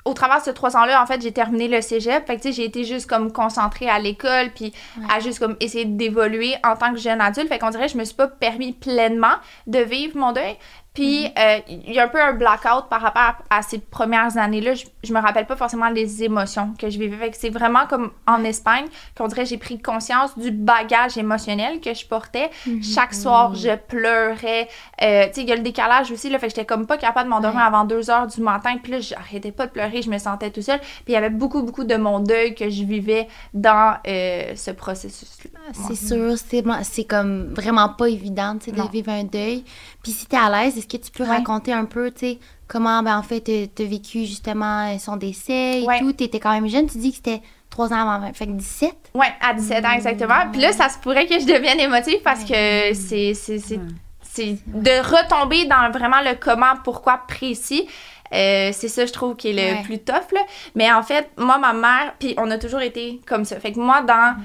[0.06, 2.26] Au travers de ces trois ans-là, en fait, j'ai terminé le cégep.
[2.26, 5.06] Fait que, tu sais, j'ai été juste comme concentrée à l'école, puis Ouais.
[5.14, 7.48] à juste comme essayer d'évoluer en tant que jeune adulte.
[7.50, 9.36] Fait qu'on dirait que je me suis pas permis pleinement
[9.68, 10.56] de vivre mon deuil.
[10.94, 11.32] Puis, Mhm.
[11.40, 14.74] euh, il y a un peu un blackout par rapport à, à ces premières années-là.
[14.74, 17.32] Je, je me rappelle pas forcément les émotions que je vivais.
[17.34, 18.86] C'est vraiment comme en Espagne
[19.18, 22.50] qu'on dirait j'ai pris conscience du bagage émotionnel que je portais.
[22.68, 22.84] Mhm.
[22.84, 24.68] Chaque soir, je pleurais.
[25.02, 26.30] Euh, tu sais, il y a le décalage aussi.
[26.30, 27.68] Là, fait que j'étais comme pas capable de m'endormir Ouais.
[27.68, 28.76] avant 2 heures du matin.
[28.84, 30.02] Puis là, j'arrêtais pas de pleurer.
[30.02, 30.80] Je me sentais tout seule.
[30.80, 34.72] Puis il y avait beaucoup, beaucoup de mon deuil que je vivais dans euh, ce
[34.72, 35.60] processus-là.
[35.88, 39.64] C'est sûr, c'est c'est comme vraiment pas évident, de vivre un deuil.
[40.04, 41.30] Puis si t'es à l'aise, est-ce que tu peux Ouais.
[41.30, 45.82] raconter un peu, tu sais, comment, ben en fait, t'as t'as vécu justement son décès
[45.82, 46.00] et Ouais.
[46.00, 46.12] tout?
[46.14, 48.94] T'étais quand même jeune, tu dis que c'était trois ans avant 20, fait que 17.
[49.14, 50.50] Ouais, à 17 ans exactement.
[50.52, 53.84] Puis là, ça se pourrait que je devienne émotive parce que c'est c'est c'est Ouais.
[54.22, 57.88] c'est de retomber dans vraiment le comment, pourquoi précis.
[58.34, 59.84] Euh, c'est ça, je trouve, qui est le Ouais.
[59.84, 60.32] plus tough.
[60.32, 60.40] Là.
[60.74, 63.60] Mais en fait, moi, ma mère, puis on a toujours été comme ça.
[63.60, 64.36] Fait que moi, dans.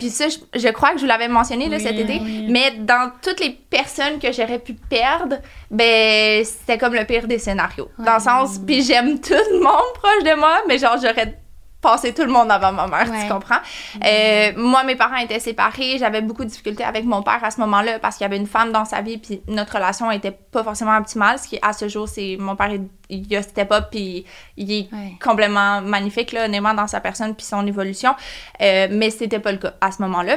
[0.00, 2.46] Puis ça, je, je crois que je vous l'avais mentionné là, Oui, cet été, oui.
[2.48, 5.36] mais dans toutes les personnes que j'aurais pu perdre,
[5.70, 7.88] ben c'était comme le pire des scénarios.
[7.96, 11.38] Dans le sens, puis j'aime tout le monde proche de moi, mais genre j'aurais
[11.80, 13.22] passé tout le monde avant ma mère, Ouais.
[13.22, 13.58] tu comprends?
[14.04, 17.60] Euh, moi, mes parents étaient séparés, j'avais beaucoup de difficultés avec mon père à ce
[17.60, 20.64] moment-là parce qu'il y avait une femme dans sa vie, puis notre relation était pas
[20.64, 21.38] forcément optimale.
[21.38, 22.70] Ce qui, à ce jour, c'est mon père,
[23.08, 24.24] il, a step up, puis
[24.56, 25.12] il est Ouais.
[25.22, 28.14] complètement magnifique, là, honnêtement, dans sa personne, puis son évolution.
[28.60, 30.36] Euh, mais c'était pas le cas à ce moment-là.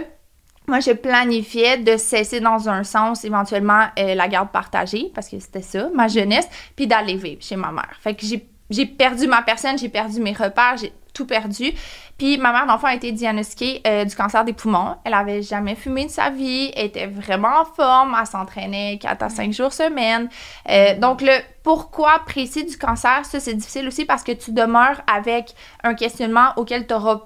[0.68, 5.40] Moi, je planifiais de cesser dans un sens, éventuellement, euh, la garde partagée, parce que
[5.40, 7.90] c'était ça, ma jeunesse, puis d'aller vivre chez ma mère.
[8.00, 11.74] Fait que j'ai, j'ai perdu ma personne, j'ai perdu mes repères, j'ai tout perdu.
[12.18, 14.96] Puis ma mère d'enfant a été diagnostiquée euh, du cancer des poumons.
[15.04, 19.24] Elle avait jamais fumé de sa vie, elle était vraiment en forme, elle s'entraînait 4
[19.24, 20.30] à 5 jours semaine.
[20.70, 25.02] Euh, donc le pourquoi précis du cancer, ça c'est difficile aussi parce que tu demeures
[25.12, 27.22] avec un questionnement auquel tu n'auras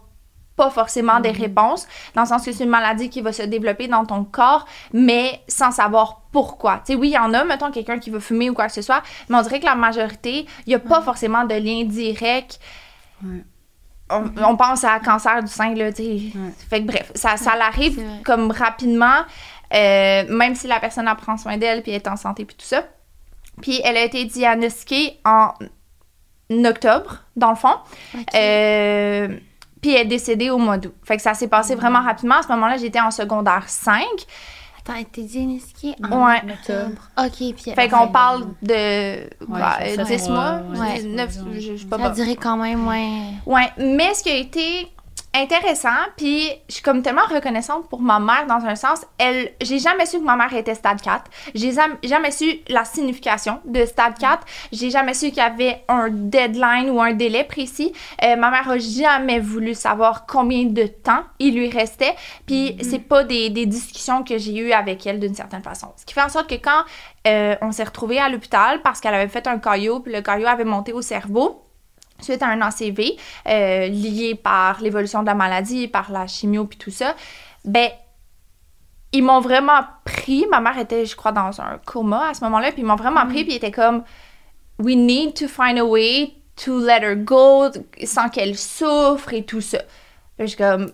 [0.55, 3.87] pas forcément des réponses, dans le sens que c'est une maladie qui va se développer
[3.87, 6.81] dans ton corps, mais sans savoir pourquoi.
[6.85, 8.73] Tu sais, oui, il y en a, mettons, quelqu'un qui veut fumer ou quoi que
[8.73, 11.83] ce soit, mais on dirait que la majorité, il n'y a pas forcément de lien
[11.83, 12.59] direct.
[14.09, 16.03] On, on pense à cancer du sein, là, tu.
[16.03, 16.31] Ouais.
[16.69, 19.23] Fait que bref, ça, ça l'arrive comme rapidement.
[19.73, 22.65] euh, même si la personne elle prend soin d'elle, puis est en santé, puis tout
[22.65, 22.83] ça.
[23.61, 25.53] Puis elle a été diagnostiquée en
[26.65, 27.75] octobre, dans le fond.
[28.35, 29.27] Euh,
[29.81, 30.93] puis elle est décédée au mois d'août.
[31.03, 32.35] Fait que ça s'est passé vraiment rapidement.
[32.35, 34.03] À ce moment-là, j'étais en secondaire 5.
[34.87, 36.41] Attends, t'es diagnostiquée en Ouais.
[36.47, 37.01] octobre.
[37.17, 37.71] OK, puis...
[37.73, 41.01] Fait qu'on parle de bah, ça, 10 ouais, mois, ouais.
[41.03, 41.97] 9, je, je sais pas.
[41.97, 43.31] Ça duré quand même, ouais.
[43.47, 44.87] Ouais, mais ce qui a été
[45.41, 49.79] intéressant, puis je suis comme tellement reconnaissante pour ma mère dans un sens, elle j'ai
[49.79, 51.23] jamais su que ma mère était stade 4.
[51.53, 51.71] J'ai
[52.03, 54.45] jamais, su la signification de stade 4.
[54.71, 57.93] J'ai jamais su qu'il y avait un deadline ou un délai précis.
[58.23, 62.99] Euh, ma mère a jamais voulu savoir combien de temps il lui restait, puis c'est
[62.99, 65.87] pas des, des discussions que j'ai eues avec elle d'une certaine façon.
[65.97, 66.83] Ce qui fait en sorte que quand
[67.27, 70.47] euh, on s'est retrouvés à l'hôpital parce qu'elle avait fait un caillot, puis le caillot
[70.47, 71.64] avait monté au cerveau,
[72.19, 76.77] suite à un ACV euh, lié par l'évolution de la maladie, par la chimio puis
[76.77, 77.15] tout ça,
[77.63, 77.89] ben
[79.11, 80.45] ils m'ont vraiment pris.
[80.49, 83.25] Ma mère était, je crois, dans un coma à ce moment-là, puis ils m'ont vraiment
[83.25, 84.03] pris, puis ils étaient comme
[84.79, 86.33] We need to find a way
[86.65, 87.69] to let her go
[88.03, 89.77] sans qu'elle souffre et tout ça.
[89.77, 89.83] Là,
[90.39, 90.91] je suis comme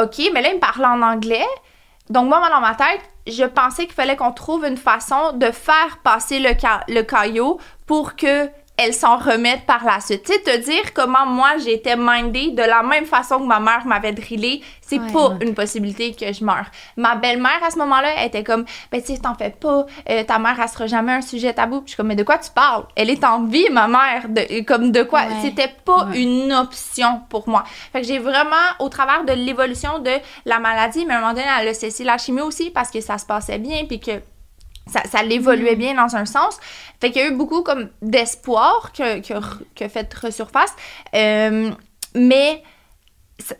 [0.00, 1.44] OK, mais là, ils me parlaient en anglais.
[2.08, 5.98] Donc, moi, dans ma tête, je pensais qu'il fallait qu'on trouve une façon de faire
[6.02, 10.22] passer le, ca- le caillot pour que elle s'en remette par la suite.
[10.24, 13.86] Tu sais, te dire comment moi j'étais mindée de la même façon que ma mère
[13.86, 15.12] m'avait drillé, c'est Ouais.
[15.12, 16.66] pas une possibilité que je meure.
[16.96, 20.38] Ma belle-mère à ce moment-là, était comme, ben tu sais, t'en fais pas, euh, ta
[20.38, 21.80] mère elle sera jamais un sujet tabou.
[21.80, 22.84] Puis je suis comme, mais de quoi tu parles?
[22.96, 24.28] Elle est en vie, ma mère.
[24.28, 25.20] De, comme de quoi?
[25.20, 25.28] Ouais.
[25.42, 27.64] C'était pas une option pour moi.
[27.92, 30.12] Fait que j'ai vraiment, au travers de l'évolution de
[30.44, 33.00] la maladie, mais à un moment donné, elle a cessé la chimio aussi parce que
[33.00, 34.12] ça se passait bien, puis que
[34.86, 36.58] ça, ça l'évoluait bien dans un sens.
[37.00, 39.34] Fait qu'il y a eu beaucoup comme d'espoir que, que,
[39.74, 40.74] que fait resurface.
[41.14, 41.70] Euh,
[42.14, 42.62] mais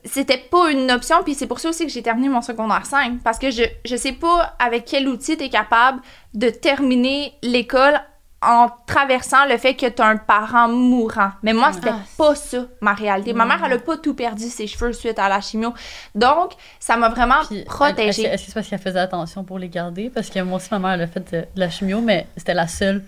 [0.05, 3.23] c'était pas une option, puis c'est pour ça aussi que j'ai terminé mon secondaire 5.
[3.23, 6.01] Parce que je, je sais pas avec quel outil tu es capable
[6.35, 8.01] de terminer l'école
[8.43, 11.31] en traversant le fait que tu as un parent mourant.
[11.43, 12.01] Mais moi, c'était Ah.
[12.19, 13.33] pas ça, ma réalité.
[13.33, 15.73] Ma mère, elle a pas tout perdu ses cheveux suite à la chimio.
[16.15, 18.25] Donc, ça m'a vraiment Puis, protégée.
[18.25, 20.11] que est-ce que c'est parce qu'elle faisait attention pour les garder?
[20.11, 22.55] Parce que moi aussi, ma mère, elle a fait de, de la chimio, mais c'était
[22.55, 23.03] la seule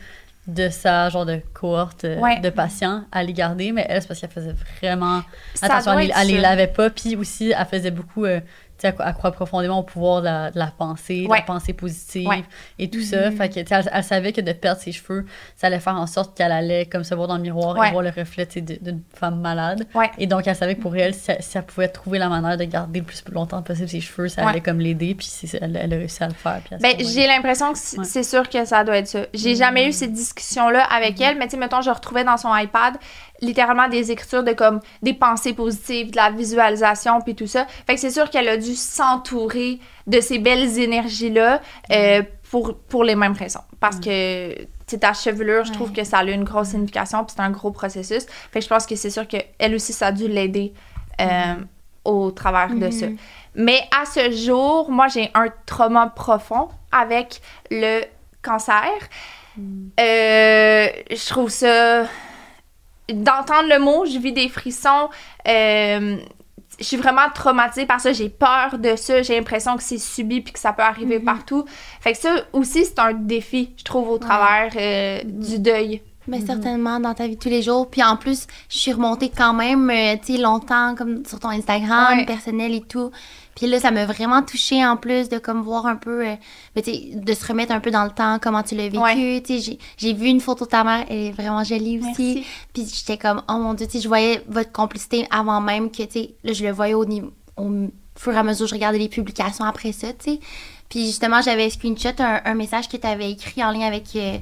[0.47, 2.39] de sa genre de cohorte euh, Ouais.
[2.41, 3.73] de patients à les garder.
[3.73, 5.23] Mais elle, c'est parce qu'elle faisait vraiment
[5.55, 5.99] Ça attention.
[5.99, 6.91] Elle, les lavait pas.
[6.91, 8.27] Puis aussi, elle faisait beaucoup...
[8.27, 8.41] euh,
[8.83, 12.29] elle, elle croit profondément au pouvoir de la, de la pensée, de la pensée positive
[12.29, 12.45] Ouais.
[12.79, 13.31] et tout ça.
[13.31, 15.25] Fait que, tu sais, elle, elle savait que de perdre ses cheveux,
[15.57, 17.89] ça allait faire en sorte qu'elle allait comme se voir dans le miroir Ouais.
[17.89, 19.87] et voir le reflet d'une femme malade.
[19.95, 20.11] Ouais.
[20.19, 22.57] Et donc, elle savait que pour elle, si elle, si elle pouvait trouver la manière
[22.57, 24.51] de garder le plus longtemps possible ses cheveux, ça Ouais.
[24.51, 25.15] allait comme l'aider.
[25.15, 26.61] Puis c'est- elle, elle a réussi à le faire.
[26.71, 29.21] Ben, fait j'ai l'impression que c'est sûr que ça doit être ça.
[29.35, 32.55] J'ai jamais eu cette discussion-là avec elle, mais tu sais, mettons, je retrouvais dans son
[32.55, 32.95] iPad
[33.41, 37.67] littéralement des écritures de comme des pensées positives, de la visualisation, puis tout ça.
[37.87, 43.05] Fait que c'est sûr qu'elle a dû s'entourer de ces belles énergies-là euh, pour, pour
[43.05, 43.61] les mêmes raisons.
[43.81, 47.35] Parce que, tu sais, ta chevelure, je trouve que ça a une grosse signification, puis
[47.37, 48.27] c'est un gros processus.
[48.53, 50.73] Fait que je pense que c'est sûr qu'elle aussi, ça a dû l'aider
[51.21, 51.55] euh,
[52.05, 53.07] au travers de ça.
[53.55, 58.03] Mais à ce jour, moi, j'ai un trauma profond avec le
[58.43, 58.89] cancer.
[59.59, 62.05] Euh, je trouve ça...
[63.13, 65.09] D'entendre le mot, je vis des frissons.
[65.47, 66.17] Euh,
[66.79, 68.13] je suis vraiment traumatisée par ça.
[68.13, 69.23] J'ai peur de ça.
[69.23, 71.65] J'ai l'impression que c'est subi puis que ça peut arriver partout.
[72.01, 76.03] Fait que ça aussi, c'est un défi, je trouve, au travers euh, du deuil.
[76.27, 77.91] Mais certainement dans ta vie de tous les jours.
[77.91, 81.51] Puis en plus, je suis remontée quand même, euh, tu sais, longtemps comme sur ton
[81.51, 82.25] Instagram Ouais.
[82.25, 83.11] personnel et tout.
[83.57, 86.35] Puis là, ça m'a vraiment touchée en plus de comme voir un peu, euh,
[86.75, 88.99] ben, de se remettre un peu dans le temps, comment tu l'as vécu.
[88.99, 89.43] Ouais.
[89.97, 92.07] J'ai- vu une photo de ta mère, elle est vraiment jolie aussi.
[92.35, 92.47] Merci.
[92.73, 96.65] Puis j'étais comme, oh mon Dieu, je voyais votre complicité avant même que, là, je
[96.65, 97.71] le voyais au, niveau, au
[98.17, 100.41] fur et à mesure, je regardais les publications après ça, tu sais.
[100.89, 104.37] Puis justement, j'avais screenshot un, un message que tu avais écrit en lien avec euh,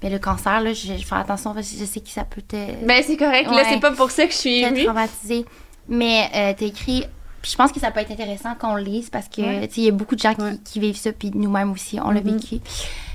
[0.00, 0.72] ben, le cancer, là.
[0.72, 3.50] Je, je fais attention parce que je sais que ça peut te, Ben, c'est correct.
[3.50, 4.84] Là, c'est pas pour ça que je suis émue.
[4.84, 5.44] traumatiser.
[5.88, 7.04] Mais euh, t'as écrit.
[7.42, 9.68] Puis je pense que ça peut être intéressant qu'on le lise parce que, Ouais.
[9.68, 10.58] tu sais, il y a beaucoup de gens qui, Ouais.
[10.64, 12.36] qui vivent ça, puis nous-mêmes aussi, on l'a Mhm.
[12.36, 12.60] vécu.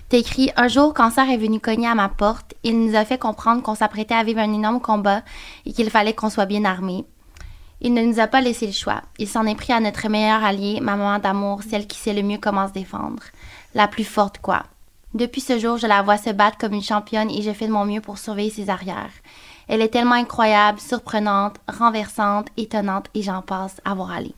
[0.10, 2.54] T'as écrit Un jour, Cancer est venu cogner à ma porte.
[2.64, 5.22] Il nous a fait comprendre qu'on s'apprêtait à vivre un énorme combat
[5.66, 7.06] et qu'il fallait qu'on soit bien armés.
[7.82, 9.02] Il ne nous a pas laissé le choix.
[9.20, 12.24] Il s'en est pris à notre meilleure alliée, ma maman d'amour, celle qui sait le
[12.24, 13.22] mieux comment se défendre.
[13.74, 14.64] La plus forte, quoi.
[15.14, 17.72] Depuis ce jour, je la vois se battre comme une championne et je fais de
[17.72, 19.12] mon mieux pour surveiller ses arrières.
[19.68, 24.34] Elle est tellement incroyable, surprenante, renversante, étonnante et j'en passe à voir aller.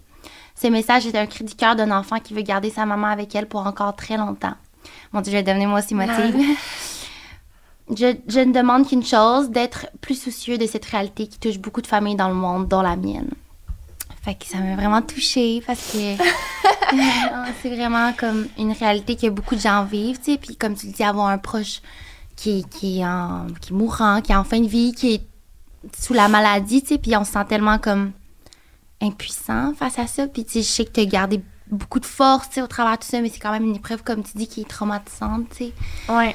[0.56, 3.36] Ce message est un cri du cœur d'un enfant qui veut garder sa maman avec
[3.36, 4.56] elle pour encore très longtemps.
[5.12, 6.36] Mon Dieu, je vais devenir moi aussi motive.
[7.90, 11.82] Je, je ne demande qu'une chose, d'être plus soucieux de cette réalité qui touche beaucoup
[11.82, 13.30] de familles dans le monde, dont la mienne.
[14.24, 16.18] Fait que ça m'a vraiment touchée parce que
[16.94, 20.38] Non, c'est vraiment comme une réalité que beaucoup de gens vivent, tu sais.
[20.38, 21.82] Puis comme tu le dis, avoir un proche
[22.38, 25.16] qui, est- qui, est en, qui est mourant, qui est en fin de vie, qui
[25.16, 25.22] est
[26.00, 26.98] sous la maladie, tu sais.
[26.98, 28.14] Puis on se sent tellement comme
[29.02, 30.28] impuissant face à ça.
[30.28, 32.68] Puis tu sais, je sais que tu as gardé beaucoup de force, tu sais, au
[32.68, 34.70] travers de tout ça, mais c'est quand même une épreuve, comme tu dis, qui est
[34.70, 35.74] traumatisante, tu sais.
[36.10, 36.34] Ouais.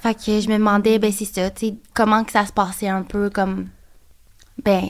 [0.00, 2.88] Fait que je me demandais, ben c'est ça, tu sais, comment que ça se passait
[2.88, 3.68] un peu comme,
[4.64, 4.88] ben,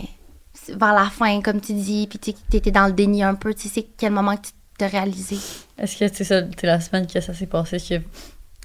[0.68, 3.34] vers la fin, comme tu dis, puis tu sais, que t'étais dans le déni un
[3.34, 5.36] peu, tu sais, c'est quel moment que tu t'as réalisé?
[5.76, 8.00] Est-ce que c'est ça, t'es la semaine que ça s'est passé, que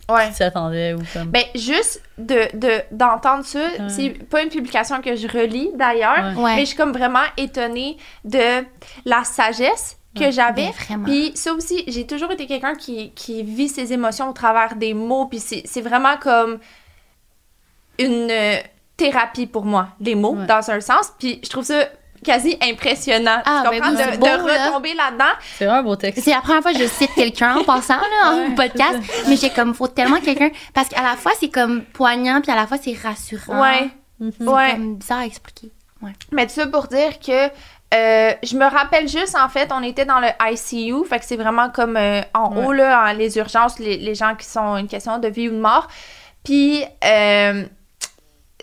[0.09, 0.31] Ouais.
[0.35, 1.25] tu attendais ou comme.
[1.29, 6.55] Ben, juste de, de, d'entendre ça, c'est pas une publication que je relis d'ailleurs, Ouais.
[6.55, 8.63] Mais je suis comme vraiment étonnée de
[9.05, 10.31] la sagesse que Ouais.
[10.31, 10.71] j'avais.
[10.89, 11.03] Ben.
[11.03, 14.93] Puis ça aussi, j'ai toujours été quelqu'un qui, qui vit ses émotions au travers des
[14.93, 16.59] mots, puis c'est, c'est vraiment comme
[17.99, 18.57] une euh,
[18.95, 20.45] thérapie pour moi, les mots, Ouais.
[20.45, 21.11] dans un sens.
[21.19, 21.85] Puis je trouve ça
[22.27, 23.41] quasi impressionnant.
[23.45, 23.89] Ah, tu ben comprends?
[23.89, 24.65] oui, de, c'est beau, de là.
[24.67, 25.33] retomber là-dedans.
[25.57, 26.23] C'est vraiment un beau texte.
[26.23, 29.35] C'est la première fois que je cite quelqu'un en passant là, en Ouais, podcast, mais
[29.37, 32.67] j'ai comme faut tellement quelqu'un parce qu'à la fois c'est comme poignant puis à la
[32.67, 33.61] fois c'est rassurant.
[33.61, 33.89] Ouais.
[34.19, 34.31] Mhm.
[34.39, 34.71] C'est Ouais.
[34.73, 35.71] comme bizarre à expliquer.
[36.31, 37.47] Mais tout ça pour dire que
[37.93, 41.37] euh, je me rappelle juste, en fait, on était dans le ICU, fait que c'est
[41.37, 42.65] vraiment comme euh, en Ouais.
[42.65, 45.53] haut, là, en- les urgences, les, les gens qui sont une question de vie ou
[45.53, 45.87] de mort.
[46.43, 47.63] Puis, euh,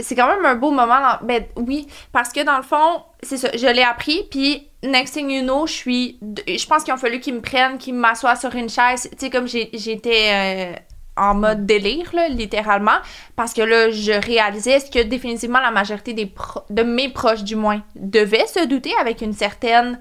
[0.01, 0.99] c'est quand même un beau moment.
[1.01, 5.15] dans- ben oui, parce que dans le fond, c'est ça, je l'ai appris, puis next
[5.15, 6.19] thing you know, je suis.
[6.49, 9.09] Je pense qu'il a fallu qu'ils me prennent, qu'ils m'assoient sur une chaise.
[9.13, 10.77] Tu sais, comme j'étais euh,
[11.17, 12.99] en mode délire, là, littéralement,
[13.37, 17.45] parce que là, je réalisais ce que définitivement la majorité des pro- de mes proches,
[17.45, 20.01] du moins, devaient se douter avec une certaine.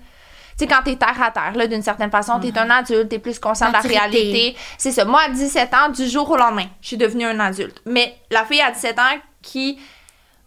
[0.58, 3.20] Tu sais, quand t'es terre à terre, là, d'une certaine façon, t'es un adulte, t'es
[3.20, 4.56] plus conscient de la réalité.
[4.78, 5.04] C'est ça.
[5.06, 7.80] Moi, à 17 ans, du jour au lendemain, je suis devenue un adulte.
[7.86, 9.78] Mais la fille à 17 ans qui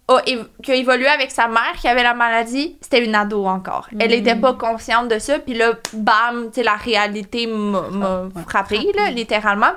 [0.08, 3.46] a, év- qui a évolué avec sa mère qui avait la maladie, c'était une ado
[3.46, 3.88] encore.
[3.98, 5.38] Elle était pas consciente de ça.
[5.38, 9.72] Puis là, bam, tu la réalité m'a frappée, là, littéralement.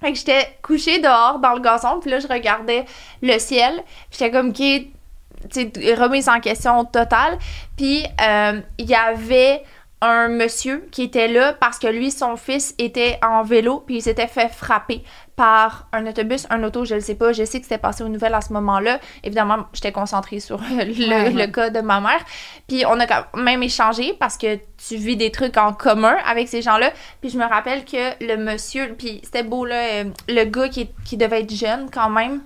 [0.00, 2.84] Fait que j'étais couchée dehors dans le gazon, puis là, je regardais
[3.22, 3.82] le ciel.
[4.10, 7.38] J'étais comme, sais, remise en question totale.
[7.76, 9.62] Puis euh, il y avait
[10.04, 14.02] un monsieur qui était là parce que lui, son fils était en vélo, puis il
[14.02, 15.02] s'était fait frapper
[15.36, 17.32] par un autobus, un auto, je ne sais pas.
[17.32, 19.00] Je sais que c'était passé aux nouvelles à ce moment-là.
[19.24, 22.24] Évidemment, j'étais concentrée sur le, le cas de ma mère.
[22.68, 26.48] Puis on a quand même échangé parce que tu vis des trucs en commun avec
[26.48, 26.92] ces gens-là.
[27.20, 30.88] Puis je me rappelle que le monsieur, puis c'était beau là, euh, le gars qui,
[31.04, 32.42] qui devait être jeune quand même.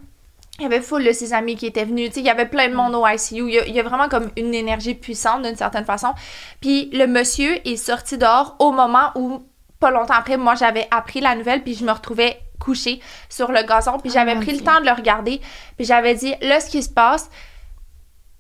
[0.59, 2.11] Il y avait full de ses amis qui étaient venus.
[2.17, 3.49] Il y avait plein de monde au ICU.
[3.49, 6.15] Il y a, il y a vraiment comme une énergie puissante d'une certaine façon.
[6.61, 9.45] Puis le monsieur est sorti dehors au moment où,
[9.79, 13.63] pas longtemps après, moi j'avais appris la nouvelle, puis je me retrouvais couchée sur le
[13.63, 13.99] gazon.
[13.99, 15.41] Puis Ah, j'avais mon pris le temps de le regarder.
[15.77, 17.31] Puis j'avais dit, là, ce qui se passe,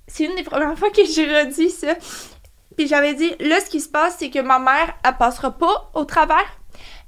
[0.09, 1.94] c'est une des premières fois que j'ai redit ça.
[2.76, 5.90] Puis j'avais dit, là, ce qui se passe, c'est que ma mère, elle passera pas
[5.94, 6.46] au travers.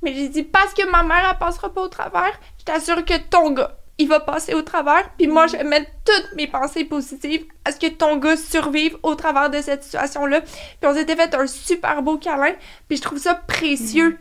[0.03, 3.19] Mais j'ai dit, parce que ma mère, elle passera pas au travers, je t'assure que
[3.29, 5.11] ton gars, il va passer au travers.
[5.19, 8.97] Puis moi, je vais mettre toutes mes pensées positives à ce que ton gars survive
[9.03, 10.41] au travers de cette situation-là.
[10.41, 12.55] Puis on s'était fait un super beau câlin.
[12.89, 14.19] Puis je trouve ça précieux.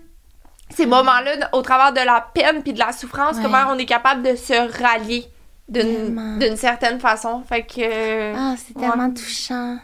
[0.75, 3.43] Ces moments-là, au travers de la peine puis de la souffrance, Ouais.
[3.43, 5.25] comment on est capable de se rallier
[5.67, 7.43] d'une certaine façon.
[7.47, 8.35] Fait que...
[8.35, 8.87] Ah, c'est Ouais.
[8.89, 9.77] tellement touchant.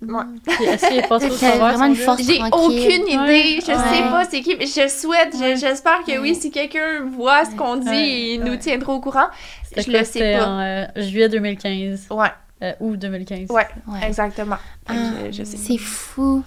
[0.00, 0.22] Ouais.
[0.64, 1.06] Est-ce qu'il est
[1.58, 2.52] vraiment une force J'ai tranquille.
[2.86, 3.56] aucune idée, Ouais.
[3.60, 4.10] je sais Ouais.
[4.10, 7.88] pas c'est qui, mais je souhaite, j'espère que oui, si quelqu'un voit ce qu'on dit,
[7.88, 8.30] Ouais.
[8.34, 8.58] il nous Ouais.
[8.58, 9.26] tiendra au courant.
[9.68, 10.46] C'était Je quoi, le sais c'était pas.
[10.46, 12.06] en euh, juillet 2015.
[12.10, 12.28] Ouais,
[12.62, 13.50] Euh, août 2015.
[13.50, 14.06] ouais, Ouais.
[14.06, 14.56] exactement.
[14.88, 14.94] Ah,
[15.32, 15.56] je sais.
[15.56, 16.44] c'est fou.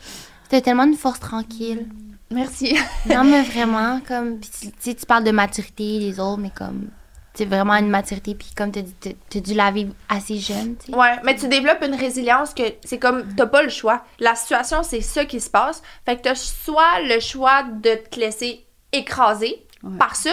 [0.50, 1.88] T'as tellement une force tranquille.
[2.32, 2.76] Merci.
[3.10, 6.88] Non, mais vraiment, comme, tu tu sais, tu parles de maturité des autres, mais comme,
[7.34, 8.82] c'est vraiment une maturité, puis comme t'as-
[9.30, 10.98] t'as dû la vivre assez jeune, tu sais.
[10.98, 14.04] Ouais, mais tu développes une résilience que c'est comme t'as pas le choix.
[14.20, 15.82] La situation, c'est ça qui se passe.
[16.06, 19.98] Fait que t'as soit le choix de te laisser écraser Ouais.
[19.98, 20.32] par ça,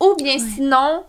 [0.00, 1.04] ou bien sinon,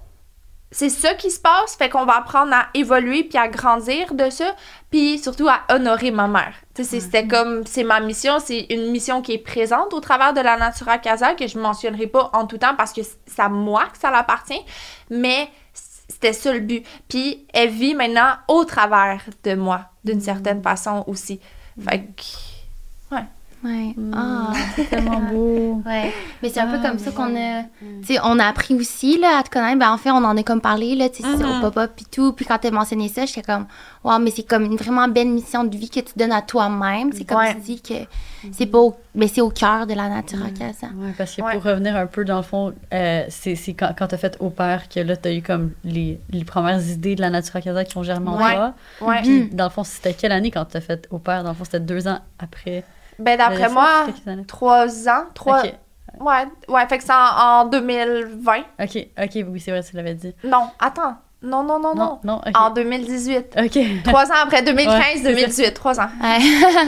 [0.71, 1.76] c'est ça qui se passe.
[1.76, 4.56] Fait qu'on va apprendre à évoluer puis à grandir de ça,
[4.89, 6.54] puis surtout à honorer ma mère.
[6.83, 10.41] C'est- c'était comme, c'est ma mission, c'est une mission qui est présente au travers de
[10.41, 13.85] la Natura Casa que je mentionnerai pas en tout temps parce que c'est à moi
[13.91, 14.59] que ça l'appartient,
[15.09, 16.85] mais c'était ça le but.
[17.07, 21.39] Puis elle vit maintenant au travers de moi, d'une certaine façon aussi.
[21.81, 22.21] Fait que,
[23.65, 23.93] Ouais.
[23.97, 24.12] Mm.
[24.15, 24.54] Ah.
[24.75, 25.82] C'est tellement beau.
[25.86, 26.13] Ouais.
[26.43, 27.63] Mais c'est un peu Ah, comme ça qu'on a.
[28.01, 29.80] Tu sais, on a appris aussi, là, à te connaître.
[29.80, 31.41] Ben, en fait, on en a comme parlé, là, tu Mhm.
[31.58, 32.32] au pop-up et tout.
[32.34, 33.65] Puis quand t'as mentionné ça, j'étais comme,
[34.04, 37.12] wow, mais c'est comme une vraiment belle mission de vie que tu donnes à toi-même.
[37.13, 37.56] C'est comme Ouais.
[37.56, 37.93] tu dis que
[38.51, 38.95] c'est pas au...
[39.15, 40.88] Mais c'est au cœur de la nature casa.
[40.97, 41.54] Ouais, parce que Ouais.
[41.54, 44.49] pour revenir un peu dans le fond, euh, c'est c'est quand, quand t'as fait au
[44.49, 47.97] père que là, t'as eu comme les, les premières idées de la Natura Casa qui
[47.97, 48.54] ont germé en Ouais.
[48.54, 48.73] toi.
[49.01, 49.21] ouais.
[49.23, 51.43] Puis dans le fond, c'était quelle année quand t'as fait au père?
[51.43, 52.84] Dans le fond, c'était deux ans après.
[53.19, 54.06] Ben d'après moi,
[54.47, 55.73] trois ans, trois, Ok.
[56.19, 58.58] Ouais, ouais, fait que c'est en, en 2020.
[58.82, 60.34] Ok, ok, oui, c'est vrai, tu l'avais dit.
[60.43, 61.15] Non, attends.
[61.41, 61.95] Non, non, non, non.
[61.95, 62.58] Non, non, ok.
[62.58, 63.58] En 2018.
[63.63, 63.80] Ok.
[64.04, 65.30] Trois ans après, 2015, Ouais, c'est ça.
[65.30, 66.10] 2018, trois ans.
[66.21, 66.39] Ouais.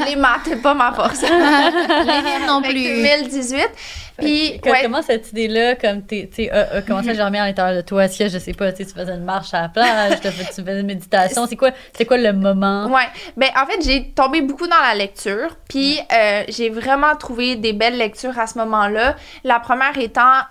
[0.06, 1.22] Les maths, c'est pas ma force.
[1.22, 2.82] Les non Fait plus.
[2.84, 3.70] 2018.
[4.18, 7.46] Puis, ouais, Comment cette idée-là, comme t'es, tu sais, a, a commencé à germer à
[7.46, 8.08] l'intérieur de toi?
[8.08, 10.80] Que, je sais pas, tu sais, tu faisais une marche à la plage, tu faisais
[10.80, 11.46] une méditation?
[11.46, 12.88] C'est quoi, c'est quoi le moment?
[12.88, 17.56] Ouais, ben en fait, j'ai tombé beaucoup dans la lecture, puis euh, j'ai vraiment trouvé
[17.56, 19.16] des belles lectures à ce moment-là.
[19.44, 20.42] La première étant,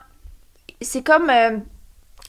[0.81, 1.57] c'est comme, euh,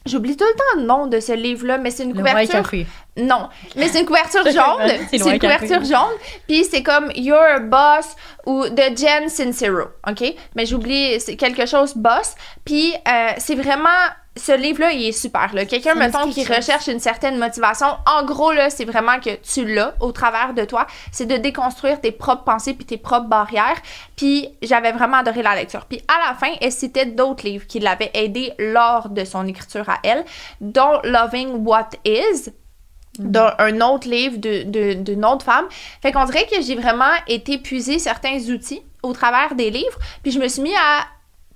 [0.07, 2.63] j'oublie tout le temps le nom de ce livre-là, mais c'est une Le couverture.
[2.63, 2.87] café.
[3.17, 4.91] Non, mais c'est une couverture jaune.
[5.09, 6.15] C'est une couverture jaune,
[6.47, 8.15] puis c'est comme You're a Boss
[8.45, 10.33] ou de Jen Sincero, ok?
[10.55, 12.35] Mais j'oublie, c'est quelque chose boss.
[12.63, 13.89] Puis euh, c'est vraiment
[14.38, 15.52] ce livre-là, il est super.
[15.67, 16.56] Quelqu'un, mettons, qui chose.
[16.58, 20.63] recherche une certaine motivation, en gros, là, c'est vraiment que tu l'as au travers de
[20.65, 20.88] toi.
[21.12, 23.78] C'est de déconstruire tes propres pensées puis tes propres barrières.
[24.15, 25.86] Puis j'avais vraiment adoré la lecture.
[25.86, 29.89] Puis à la fin, elle citait d'autres livres qui l'avaient aidé lors de son écriture
[29.89, 30.23] à elle,
[30.62, 32.50] dont Loving What Is,
[33.19, 35.65] d'un un autre livre de- de- d'une autre femme.
[36.02, 40.32] Fait qu'on dirait que j'ai vraiment été puiser certains outils au travers des livres, puis
[40.32, 41.06] je me suis mis à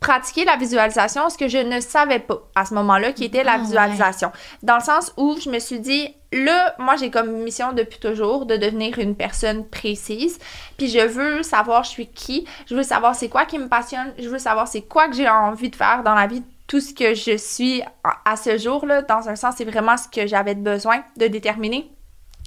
[0.01, 3.53] pratiquer la visualisation, ce que je ne savais pas à ce moment-là, qui était la
[3.53, 3.61] Ah, ouais.
[3.61, 4.31] visualisation.
[4.63, 8.45] Dans le sens où je me suis dit, là, moi j'ai comme mission depuis toujours
[8.47, 10.39] de devenir une personne précise,
[10.77, 14.11] puis je veux savoir je suis qui, je veux savoir c'est quoi qui me passionne,
[14.17, 16.93] je veux savoir c'est quoi que j'ai envie de faire dans la vie, tout ce
[16.95, 20.55] que je suis à- à ce jour-là, dans un sens, c'est vraiment ce que j'avais
[20.55, 21.91] besoin de déterminer.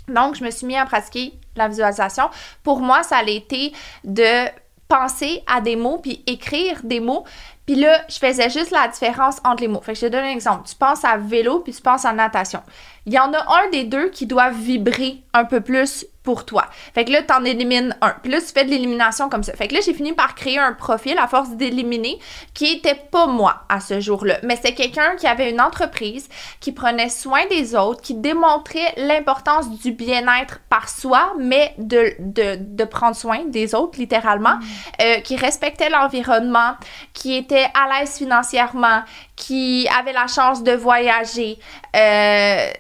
[0.09, 2.29] Donc, je me suis mis à pratiquer la visualisation.
[2.63, 4.49] Pour moi, ça a été de
[4.89, 7.25] penser à des mots puis écrire des mots.
[7.67, 9.81] Puis là, je faisais juste la différence entre les mots.
[9.81, 10.69] Fait que je te donne un exemple.
[10.69, 12.63] Tu penses à vélo puis tu penses à natation.
[13.07, 16.65] Il y en a un des deux qui doit vibrer un peu plus pour toi.
[16.95, 18.15] Fait que là, t'en élimines un.
[18.23, 19.53] Puis là, tu fais de l'élimination comme ça.
[19.53, 22.19] Fait que là, j'ai fini par créer un profil à force d'éliminer
[22.55, 24.39] qui était pas moi à ce jour-là.
[24.43, 26.29] Mais c'est quelqu'un qui avait une entreprise,
[26.61, 32.57] qui prenait soin des autres, qui démontrait l'importance du bien-être par soi, mais de, de,
[32.59, 34.59] de prendre soin des autres, littéralement,
[35.03, 36.73] euh, qui respectait l'environnement,
[37.13, 39.03] qui était à l'aise financièrement,
[39.37, 41.59] qui avait la chance de voyager.
[41.95, 42.71] Euh,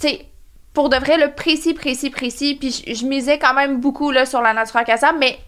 [0.00, 0.31] tu sais,
[0.74, 2.54] pour de vrai, le précis, précis, précis.
[2.54, 5.38] Puis je, je misais quand même beaucoup là, sur la Natura Casa, mais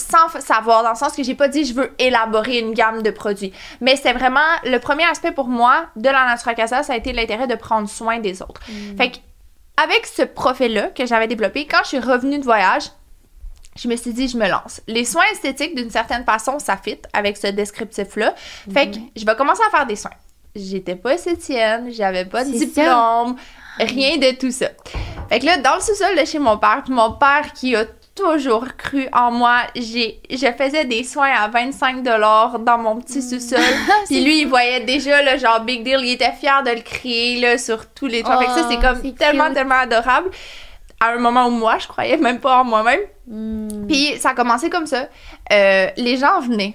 [0.00, 3.10] sans savoir, dans le sens que j'ai pas dit je veux élaborer une gamme de
[3.10, 3.52] produits.
[3.80, 7.12] Mais c'est vraiment le premier aspect pour moi de la Natura Casa, ça a été
[7.12, 8.62] l'intérêt de prendre soin des autres.
[8.96, 9.16] Fait que,
[9.76, 12.84] avec ce profil-là que j'avais développé, quand je suis revenue de voyage,
[13.76, 14.80] je me suis dit, je me lance.
[14.88, 18.34] Les soins esthétiques, d'une certaine façon, ça fit avec ce descriptif-là.
[18.72, 20.10] Fait que je vais commencer à faire des soins.
[20.56, 23.36] J'étais pas esthéticienne, j'avais pas de diplôme,
[23.84, 24.66] rien de tout ça.
[25.28, 27.84] Fait que là, dans le sous-sol de chez mon père, mon père qui a
[28.16, 33.60] toujours cru en moi, j'ai, je faisais des soins à 25 dans mon petit sous-sol.
[34.06, 37.40] Puis lui, il voyait déjà le genre big deal, il était fier de le créer
[37.40, 38.38] là, sur tous les toits.
[38.38, 39.54] fait que ça, c'est Oh, comme tellement, cute.
[39.54, 40.30] tellement adorable.
[40.98, 43.00] À un moment où moi, je croyais même pas en moi-même.
[43.26, 43.86] Hmm.
[43.86, 45.08] Puis ça a commencé comme ça.
[45.52, 46.74] Euh, les gens venaient.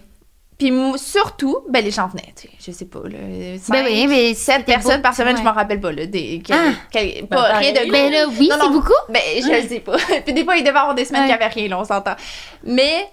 [0.58, 3.18] Puis surtout, ben les gens venaient, tu sais, je sais pas, là,
[3.60, 5.42] cinq, Ben oui, mais sept c'était personnes beau, par semaine, ouais.
[5.42, 6.72] je m'en rappelle pas, là, des, quel- Ah.
[6.92, 7.92] quel- Ben, pas rien de pareil.
[7.92, 8.72] Ben là, oui, Non, c'est non.
[8.72, 8.94] beaucoup.
[9.10, 9.98] ben, je le sais pas.
[10.26, 11.28] Puis des fois, il devait y avoir des semaines Ouais.
[11.28, 12.16] qu'il y avait rien, là, on s'entend.
[12.64, 13.06] Mais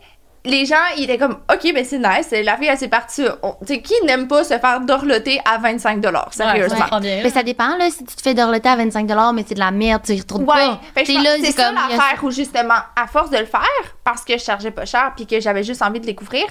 [0.44, 2.31] les gens, ils étaient comme, OK, ben c'est nice.
[2.44, 3.22] La fille, elle s'est partie.
[3.66, 7.00] Tu sais, qui n'aime pas se faire dorloter à 25 Ouais, sérieusement?
[7.00, 7.20] bien.
[7.24, 9.70] Mais ça dépend, là, si tu te fais dorloter à 25 mais c'est de la
[9.72, 10.55] merde, tu y retournes Ouais,
[10.94, 11.05] pas.
[11.05, 13.66] C'est ça l'affaire où justement, à force de le faire,
[14.05, 16.44] parce que je chargeais pas cher puis que j'avais juste envie de découvrir,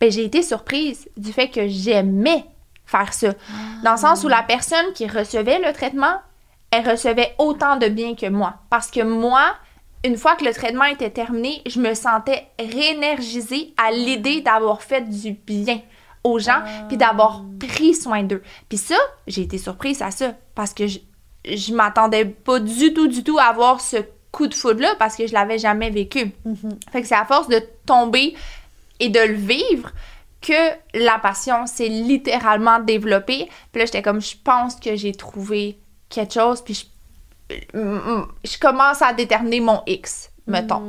[0.00, 2.44] ben j'ai été surprise du fait que j'aimais
[2.84, 3.32] faire ça.
[3.82, 6.20] Dans le sens où la personne qui recevait le traitement,
[6.70, 8.54] elle recevait autant de bien que moi.
[8.70, 9.54] Parce que moi,
[10.04, 15.02] une fois que le traitement était terminé, je me sentais réénergisée à l'idée d'avoir fait
[15.02, 15.80] du bien
[16.22, 18.42] aux gens puis d'avoir pris soin d'eux.
[18.68, 20.98] Puis ça, j'ai été surprise à ça parce que je,
[21.44, 23.98] je m'attendais pas du tout, du tout à avoir ce
[24.32, 26.32] coup de foudre-là parce que je l'avais jamais vécu.
[26.92, 28.34] Fait que c'est à force de tomber
[29.00, 29.90] et de le vivre
[30.40, 30.52] que
[30.94, 33.48] la passion s'est littéralement développée.
[33.72, 36.74] Puis là, j'étais comme, je pense que j'ai trouvé quelque chose, puis
[37.50, 40.82] je, mm, mm, je commence à déterminer mon X, mettons.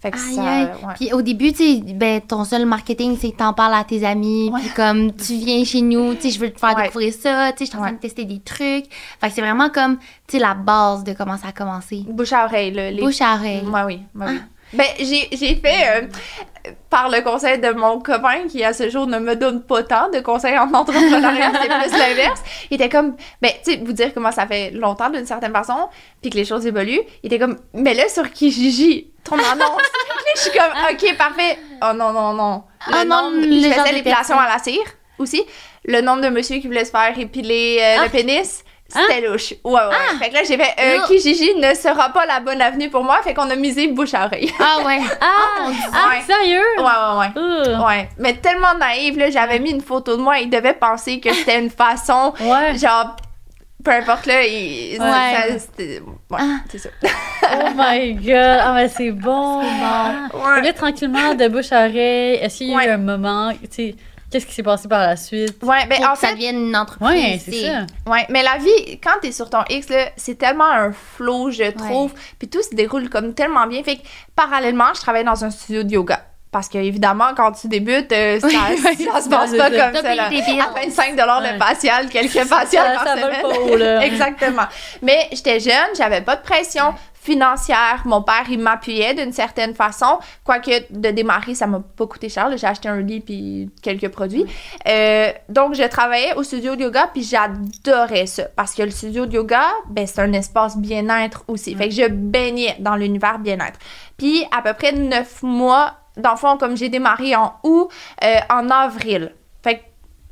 [0.00, 0.64] Fait que Aïe, ça, aïe.
[0.66, 0.94] ouais.
[0.94, 4.50] Puis au début, tu ben, ton seul marketing, c'est que t'en parles à tes amis.
[4.58, 6.84] Puis comme, tu viens chez nous, tu sais, je veux te faire Ouais.
[6.84, 7.52] découvrir ça.
[7.52, 8.86] Tu sais, je suis en train de tester des trucs.
[9.20, 12.04] Fait que c'est vraiment comme, tu sais, la base de comment ça a commencé.
[12.08, 12.90] Bouche à oreille, là.
[12.90, 13.60] les- Bouche à oreille.
[13.66, 14.00] Ouais, oui.
[14.14, 14.40] ouais, oui.
[14.72, 19.18] Ben, j'ai fait, euh, par le conseil de mon copain, qui à ce jour ne
[19.18, 22.42] me donne pas tant de conseils en entrepreneuriat, c'est plus l'inverse.
[22.70, 25.88] Il était comme, ben, tu sais, vous dire comment ça fait longtemps d'une certaine façon,
[26.20, 27.00] puis que les choses évoluent.
[27.22, 29.82] Il était comme, mais là, sur Kijiji, ton annonce.
[30.36, 31.58] Je suis comme, ok, parfait.
[31.82, 32.62] Oh non, non, non.
[32.86, 34.78] le Ah non, nombre, le je faisais l'épilation à la cire
[35.18, 35.44] aussi.
[35.84, 38.04] Le nombre de monsieur qui voulaient se faire épiler euh, Ah.
[38.04, 38.62] le pénis.
[38.92, 39.54] C'était louche.
[39.64, 39.78] Ouais, ouais.
[39.86, 40.18] ouais.
[40.18, 41.06] Fait que là, j'ai fait, euh.
[41.06, 43.20] Kijiji ne sera pas la bonne avenue pour moi.
[43.22, 44.52] Fait qu'on a misé bouche à oreille.
[44.58, 44.98] Ah ouais.
[45.20, 45.74] Ah, Ouais.
[45.92, 46.62] ah sérieux?
[46.78, 47.76] Ouais, ouais, ouais.
[47.84, 51.32] Ouais, mais tellement naïve, là, j'avais mis une photo de moi, il devait penser que
[51.32, 52.76] c'était une façon, Ouais.
[52.78, 53.16] genre,
[53.84, 55.58] peu importe, là, il, Ouais.
[55.58, 56.58] c'était- ouais, Ah.
[56.70, 56.88] c'est ça.
[57.02, 58.58] Oh my god.
[58.62, 59.60] Ah, mais c'est bon.
[59.62, 60.12] Ah.
[60.34, 60.62] Ouais.
[60.62, 62.86] Là, tranquillement, de bouche à oreille, est-ce qu'il y a Ouais.
[62.86, 63.94] eu un moment, tu sais,
[64.30, 65.62] qu'est-ce qui s'est passé par la suite?
[65.62, 67.08] Ouais, mais Pour en que ça devienne une entreprise.
[67.10, 67.86] Ouais, c'est ça.
[68.06, 71.70] ouais, mais la vie, quand t'es sur ton X, là, c'est tellement un flow, je
[71.70, 74.02] trouve, puis tout se déroule comme tellement bien, fait que,
[74.36, 76.24] parallèlement, je travaille dans un studio de yoga.
[76.50, 80.26] Parce que, évidemment, quand tu débutes, euh, ça, ça se passe pas comme ça, là.
[80.26, 83.42] À 25 le facial, quelques faciales par ça semaine.
[83.42, 84.04] pas haut, là.
[84.04, 84.64] Exactement.
[85.02, 88.02] Mais j'étais jeune, j'avais pas de pression financière.
[88.06, 90.18] Mon père, il m'appuyait d'une certaine façon.
[90.42, 92.50] Quoique de démarrer, ça m'a pas coûté cher.
[92.56, 94.46] J'ai acheté un lit puis quelques produits.
[94.88, 98.44] Euh, donc, je travaillais au studio de yoga puis j'adorais ça.
[98.56, 101.74] Parce que le studio de yoga, ben, c'est un espace bien-être aussi.
[101.74, 103.78] Fait que je baignais dans l'univers bien-être.
[104.16, 107.88] Puis, à peu près neuf mois, dans le fond, comme j'ai démarré en août,
[108.24, 109.34] euh, en avril.
[109.62, 109.82] Fait que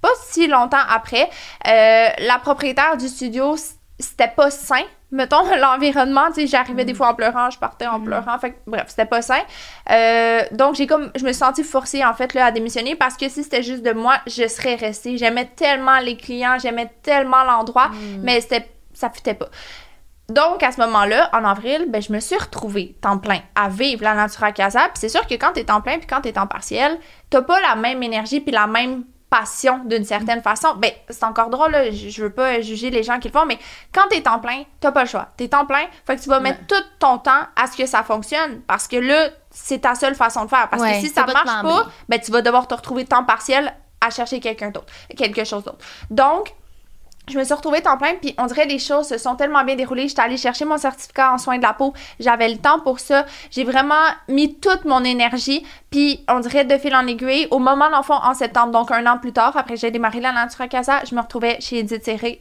[0.01, 1.29] pas si longtemps après,
[1.66, 3.57] euh, la propriétaire du studio,
[3.99, 4.83] c'était pas sain.
[5.11, 8.57] Mettons, l'environnement, tu sais, j'arrivais des fois en pleurant, je partais en pleurant, fait que,
[8.66, 9.41] bref, c'était pas sain.
[9.91, 13.16] Euh, donc, j'ai comme, je me suis sentie forcée, en fait, là, à démissionner parce
[13.16, 15.16] que si c'était juste de moi, je serais restée.
[15.16, 17.91] J'aimais tellement les clients, j'aimais tellement l'endroit,
[18.22, 19.49] mais c'était, ça fitait pas.
[20.29, 24.05] Donc, à ce moment-là, en avril, ben, je me suis retrouvée temps plein à vivre
[24.05, 24.81] la Natura Casa.
[24.89, 26.99] Puis c'est sûr que quand t'es temps plein puis quand t'es temps partiel,
[27.31, 30.74] t'as pas la même énergie puis la même passion d'une certaine façon.
[30.76, 33.59] Ben, c'est encore drôle, là, je veux pas juger les gens qui le font, mais
[33.93, 35.29] quand t'es temps plein, t'as pas le choix.
[35.37, 38.03] T'es temps plein, fait que tu vas mettre tout ton temps à ce que ça
[38.03, 38.61] fonctionne.
[38.66, 40.68] Parce que là, c'est ta seule façon de faire.
[40.68, 43.24] Parce Ouais, que si ça pas marche pas, ben, tu vas devoir te retrouver temps
[43.24, 45.85] partiel à chercher quelqu'un d'autre, quelque chose d'autre.
[46.11, 46.55] Donc,
[47.29, 49.76] je me suis retrouvée temps plein, puis on dirait les choses se sont tellement bien
[49.76, 50.09] déroulées.
[50.09, 51.93] J'étais allée chercher mon certificat en soins de la peau.
[52.20, 53.26] J'avais le temps pour ça.
[53.51, 53.95] J'ai vraiment
[54.29, 57.49] mis toute mon énergie, puis on dirait de fil en aiguille.
[57.51, 60.68] Au moment, fond, en septembre, donc un an plus tard, après j'ai démarré la Natura
[60.68, 62.41] Casa, je me retrouvais chez Edith Serré,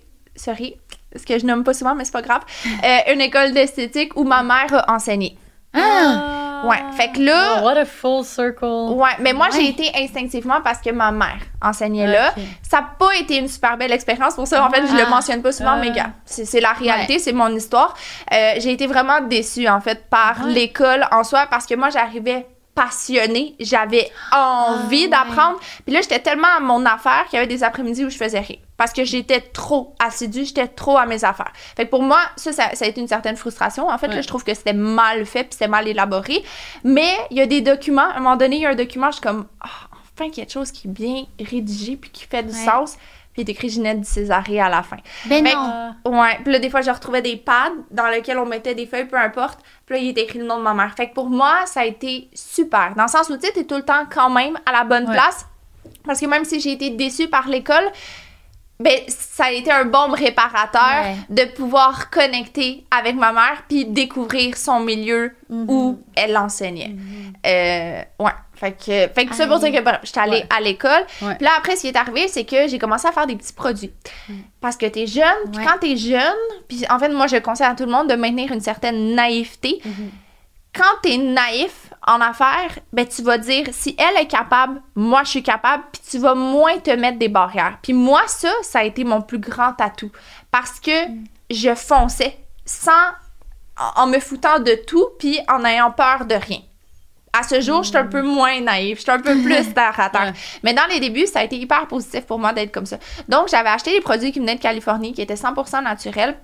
[1.16, 2.44] ce que je nomme pas souvent, mais c'est pas grave,
[2.84, 5.38] euh, une école d'esthétique où ma mère a enseigné.
[5.80, 6.34] Ah!
[6.66, 7.58] Ouais, fait que là...
[7.60, 8.66] Oh, what a full circle.
[8.96, 12.34] Ouais, mais moi, j'ai été instinctivement parce que ma mère enseignait là.
[12.68, 14.34] Ça n'a pas été une super belle expérience.
[14.34, 15.10] Pour ça, en fait, je le Ah.
[15.10, 15.80] mentionne pas souvent, Ah.
[15.80, 17.94] mais gars, c'est la réalité, c'est mon histoire.
[18.34, 20.52] Euh, j'ai été vraiment déçue, en fait, par Ouais.
[20.54, 25.60] l'école en soi parce que moi, j'arrivais passionnée, j'avais envie Ah, d'apprendre.
[25.86, 28.40] Puis là, j'étais tellement à mon affaire qu'il y avait des après-midi où je faisais
[28.40, 28.58] rien.
[28.78, 31.52] Parce que j'étais trop assidue, j'étais trop à mes affaires.
[31.76, 33.90] Fait que pour moi, ça, ça, ça a été une certaine frustration.
[33.90, 36.44] En fait, là, je trouve que c'était mal fait puis c'était mal élaboré.
[36.84, 39.08] Mais il y a des documents, à un moment donné, il y a un document,
[39.08, 39.68] je suis comme, Ah,
[40.16, 42.66] enfin, quelque chose qui est bien rédigé puis qui fait du Ouais.
[42.66, 42.98] sens.
[43.34, 44.98] Puis il est écrit Ginette du Césaré à la fin.
[45.26, 45.56] Ben Fait que-
[46.10, 46.20] non.
[46.20, 49.06] Ouais, puis là, des fois, je retrouvais des pads dans lesquels on mettait des feuilles,
[49.08, 49.60] peu importe.
[49.86, 50.94] Puis là, il était écrit le nom de ma mère.
[50.96, 52.94] Fait que pour moi, ça a été super.
[52.96, 55.06] Dans le sens où, tu sais, t'es tout le temps quand même à la bonne
[55.08, 55.14] Ouais.
[55.14, 55.46] place.
[56.04, 57.88] Parce que même si j'ai été déçue par l'école,
[58.80, 61.16] ben, ça a été un bon réparateur Ouais.
[61.30, 65.66] de pouvoir connecter avec ma mère puis découvrir son milieu Mhm.
[65.70, 66.96] où elle enseignait.
[67.46, 68.32] Euh, ouais.
[68.54, 70.48] Fait que, fait que ça pour dire que j'étais allée Ouais.
[70.56, 71.06] à l'école.
[71.20, 73.54] Puis là, après, ce qui est arrivé, c'est que j'ai commencé à faire des petits
[73.54, 73.92] produits.
[74.62, 76.22] Parce que t'es jeune, puis quand t'es jeune,
[76.68, 79.80] puis en fait, moi, je conseille à tout le monde de maintenir une certaine naïveté.
[79.86, 80.10] Mhm.
[80.78, 85.30] Quand t'es naïf en affaires, ben tu vas dire, si elle est capable, moi, je
[85.30, 87.80] suis capable, puis tu vas moins te mettre des barrières.
[87.82, 90.12] Puis moi, ça, ça a été mon plus grand atout.
[90.52, 90.92] Parce que
[91.50, 92.92] je fonçais sans...
[93.96, 96.60] en- me foutant de tout, puis en ayant peur de rien.
[97.34, 100.00] À ce jour, je suis un peu moins naïve, je suis un peu plus terre
[100.00, 100.34] à terre.
[100.64, 102.98] Mais dans les débuts, ça a été hyper positif pour moi d'être comme ça.
[103.28, 106.38] Donc, j'avais acheté des produits qui venaient de Californie, qui étaient 100% naturels.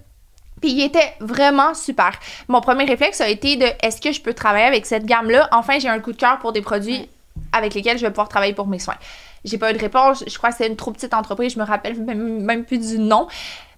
[0.63, 2.11] Puis ils étaient vraiment super.
[2.47, 5.49] Mon premier réflexe a été de est-ce que je peux travailler avec cette gamme-là?
[5.51, 7.09] Enfin, j'ai un coup de cœur pour des produits
[7.51, 8.95] avec lesquels je vais pouvoir travailler pour mes soins.
[9.43, 10.23] J'ai pas eu de réponse.
[10.25, 11.55] Je crois que c'est une trop petite entreprise.
[11.55, 13.27] Je me rappelle même, même plus du nom.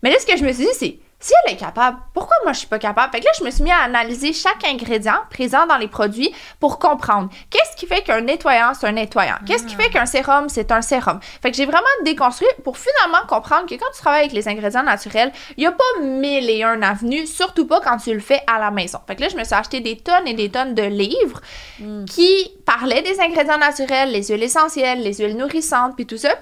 [0.04, 2.54] Mais là, ce que je me suis dit, c'est si elle est capable, pourquoi moi
[2.54, 3.12] je suis pas capable?
[3.12, 6.34] Fait que là, je me suis mis à analyser chaque ingrédient présent dans les produits
[6.60, 9.38] pour comprendre qu'est-ce qui fait qu'un nettoyant, c'est un nettoyant?
[9.48, 11.20] Qu'est-ce qui fait qu'un sérum, c'est un sérum?
[11.42, 14.84] Fait que j'ai vraiment déconstruit pour finalement comprendre que quand tu travailles avec les ingrédients
[14.84, 18.42] naturels, il y a pas mille et un avenues, surtout pas quand tu le fais
[18.48, 19.00] à la maison.
[19.08, 21.42] Fait que là, je me suis acheté des tonnes et des tonnes de livres
[22.08, 26.36] qui parlaient des ingrédients naturels, les huiles essentielles, les huiles nourrissantes, puis tout ça.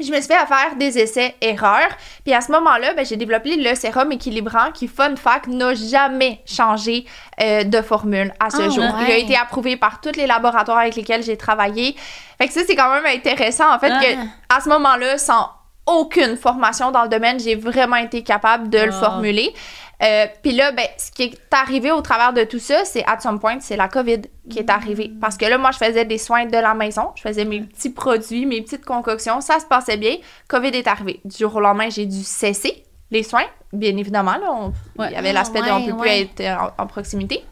[0.00, 1.88] Je me suis fait à faire des essais-erreurs.
[2.24, 6.40] Puis à ce moment-là, ben, j'ai développé le sérum équilibrant qui, fun fact, n'a jamais
[6.46, 7.04] changé
[7.42, 8.84] euh, de formule à ce Ah, jour.
[9.06, 11.96] Il a été approuvé par tous les laboratoires avec lesquels j'ai travaillé.
[12.40, 14.00] Fait que ça, c'est quand même intéressant, en fait, Ah.
[14.00, 15.48] que à ce moment-là, sans
[15.86, 19.00] aucune formation dans le domaine, j'ai vraiment été capable de le Ah.
[19.00, 19.54] formuler.
[20.02, 23.18] Euh, Puis là, ben, ce qui est arrivé au travers de tout ça, c'est à
[23.18, 25.10] some point, c'est la COVID qui est arrivée.
[25.20, 27.10] Parce que là, moi, je faisais des soins de la maison.
[27.16, 29.40] Je faisais mes petits produits, mes petites concoctions.
[29.40, 30.16] Ça se passait bien.
[30.48, 31.20] COVID est arrivé.
[31.24, 33.46] Du jour au lendemain, j'ai dû cesser les soins.
[33.72, 35.08] Bien évidemment, là, on- Ouais.
[35.10, 37.44] il y avait Ah, l'aspect de on ouais, peut plus être euh, en, en proximité.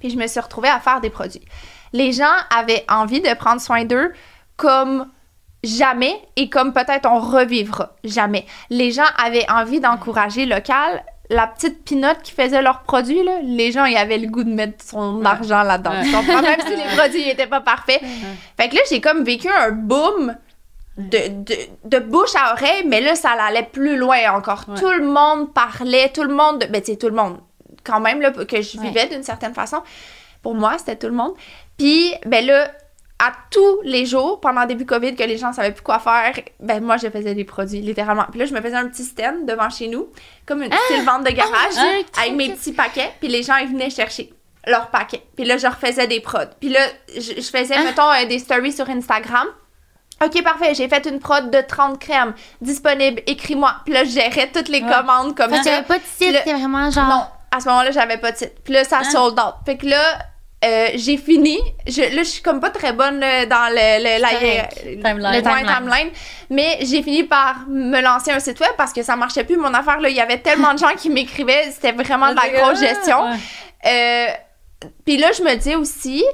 [0.00, 1.44] Puis je me suis retrouvée à faire des produits.
[1.92, 4.12] Les gens avaient envie de prendre soin d'eux
[4.56, 5.06] comme
[5.64, 8.46] jamais et comme peut-être on revivra jamais.
[8.70, 11.02] Les gens avaient envie d'encourager local.
[11.30, 14.52] La petite pinotte qui faisait leurs produits, là, les gens, ils avaient le goût de
[14.52, 15.92] mettre son argent là-dedans.
[16.02, 16.42] Tu comprends?
[16.42, 18.00] Même si les produits n'étaient pas parfaits.
[18.56, 20.36] Fait que là, j'ai comme vécu un boom
[20.98, 21.54] de, de,
[21.84, 24.64] de bouche à oreille, mais là, ça allait plus loin encore.
[24.68, 24.78] Ouais.
[24.78, 27.38] Tout le monde parlait, tout le monde, ben, tu sais, tout le monde,
[27.84, 28.88] quand même, là, que je Ouais.
[28.88, 29.78] vivais d'une certaine façon.
[30.42, 31.32] Pour moi, c'était tout le monde.
[31.78, 32.70] Puis, ben là,
[33.22, 36.32] à tous les jours, pendant le début COVID, que les gens savaient plus quoi faire,
[36.58, 38.24] ben moi, je faisais des produits, littéralement.
[38.30, 40.08] Puis là, je me faisais un petit stand devant chez nous,
[40.46, 41.82] comme une petite vente de garage, Ah,
[42.16, 44.32] j'ai avec mes petits paquets, puis les gens, ils venaient chercher
[44.66, 45.22] leurs paquets.
[45.36, 46.38] Puis là, je refaisais des prods.
[46.60, 46.80] Puis là,
[47.14, 47.84] je, je faisais, Ah.
[47.84, 49.46] mettons, euh, des stories sur Instagram.
[50.24, 53.74] OK, parfait, j'ai fait une prod de 30 crèmes disponible, écris-moi.
[53.84, 54.90] Puis là, je gérais toutes les Ouais.
[54.90, 55.64] commandes comme que ça.
[55.64, 57.06] t'avais pas de site, c'était vraiment genre.
[57.06, 58.52] Non, à ce moment-là, j'avais pas de site.
[58.64, 59.54] Puis là, ça sold out.
[59.64, 60.18] Fait que là,
[60.64, 61.58] euh, j'ai fini.
[61.86, 64.82] Je, là, je suis comme pas très bonne euh, dans le, le- la correct.
[64.84, 65.32] euh, Timeline.
[65.36, 65.66] Le timeline.
[65.66, 66.10] timeline.
[66.50, 69.72] Mais j'ai fini par me lancer un site web parce que ça marchait plus mon
[69.72, 70.00] affaire.
[70.00, 71.70] Là, il y avait tellement de gens qui m'écrivaient.
[71.70, 73.22] C'était vraiment de la grosse gestion.
[73.24, 73.36] Ouais.
[73.86, 76.24] Euh, Puis là, je me dis aussi,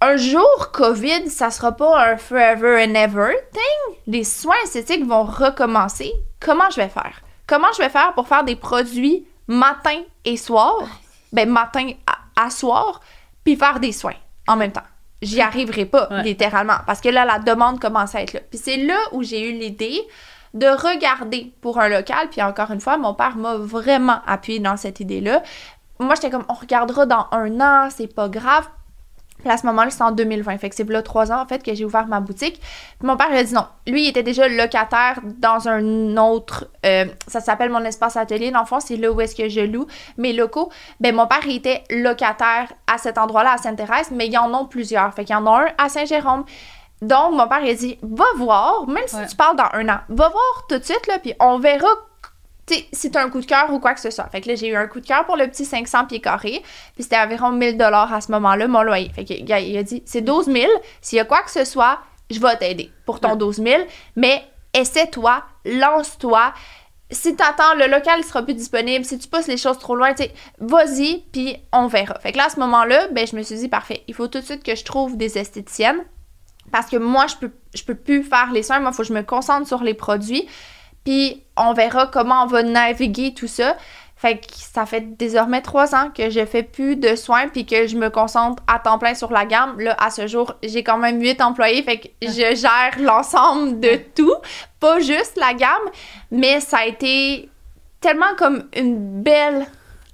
[0.00, 3.96] un jour, COVID, ça sera pas un forever and ever thing.
[4.06, 6.12] Les soins esthétiques vont recommencer.
[6.38, 7.22] Comment je vais faire?
[7.48, 10.76] Comment je vais faire pour faire des produits matin et soir?
[11.32, 11.90] Ben, matin
[12.50, 13.00] soir,
[13.44, 14.14] puis faire des soins
[14.46, 14.82] en même temps.
[15.20, 16.22] J'y arriverai pas, Ouais.
[16.22, 18.40] littéralement, parce que là, la demande commence à être là.
[18.48, 20.00] Puis c'est là où j'ai eu l'idée
[20.54, 22.28] de regarder pour un local.
[22.30, 25.42] Puis encore une fois, mon père m'a vraiment appuyé dans cette idée-là.
[25.98, 28.68] Moi, j'étais comme, on regardera dans un an, c'est pas grave.
[29.38, 30.58] Puis à ce moment-là, c'est en 2020.
[30.58, 32.60] Fait que c'est là trois ans, en fait, que j'ai ouvert ma boutique.
[32.60, 33.66] Puis mon père, il a dit non.
[33.86, 36.66] Lui, il était déjà locataire dans un autre...
[36.84, 38.50] euh, ça s'appelle mon espace atelier.
[38.50, 39.86] Dans le fond, c'est là où est-ce que je loue
[40.16, 40.70] mes locaux.
[41.00, 44.66] Ben, mon père, il était locataire à cet endroit-là, à Sainte-Thérèse, mais ils en ont
[44.66, 45.12] plusieurs.
[45.14, 46.44] Fait qu'il y en a un à Saint-Jérôme.
[47.00, 49.26] Donc, mon père, il a dit, va voir, même si Ouais.
[49.26, 51.86] tu parles dans un an, va voir tout de suite, là, puis on verra
[53.10, 54.28] t'as un coup de cœur ou quoi que ce soit.
[54.28, 56.62] Fait que là, j'ai eu un coup de cœur pour le petit 500 pieds carrés,
[56.94, 59.10] puis c'était environ 1000 dollars à ce moment-là, mon loyer.
[59.14, 60.66] Fait que, il a dit, c'est 12 000,
[61.00, 61.98] s'il y a quoi que ce soit,
[62.30, 63.36] je vais t'aider pour ton Ouais.
[63.36, 63.82] 12 000,
[64.16, 64.42] mais
[64.74, 66.52] essaie-toi, lance-toi.
[67.10, 69.04] Si t'attends, le local sera plus disponible.
[69.04, 72.18] Si tu pousses les choses trop loin, tu sais, vas-y, puis on verra.
[72.20, 74.40] Fait que là, à ce moment-là, ben, je me suis dit, parfait, il faut tout
[74.40, 76.04] de suite que je trouve des esthéticiennes.
[76.70, 78.80] Parce que moi, je peux, je peux plus faire les soins.
[78.80, 80.46] Moi, il faut que je me concentre sur les produits.
[81.08, 83.78] Puis on verra comment on va naviguer tout ça.
[84.14, 87.86] Fait que ça fait désormais trois ans que je fais plus de soins puis que
[87.86, 89.80] je me concentre à temps plein sur la gamme.
[89.80, 93.98] Là, à ce jour, j'ai quand même huit employés, fait que je gère l'ensemble de
[94.14, 94.34] tout,
[94.80, 95.70] pas juste la gamme,
[96.30, 97.48] mais ça a été
[98.00, 99.66] tellement comme une belle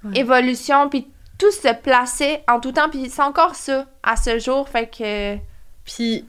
[0.04, 0.20] Ouais.
[0.20, 4.68] évolution puis tout se plaçait en tout temps puis c'est encore ça à ce jour,
[4.68, 5.36] fait que
[5.86, 6.26] Puis,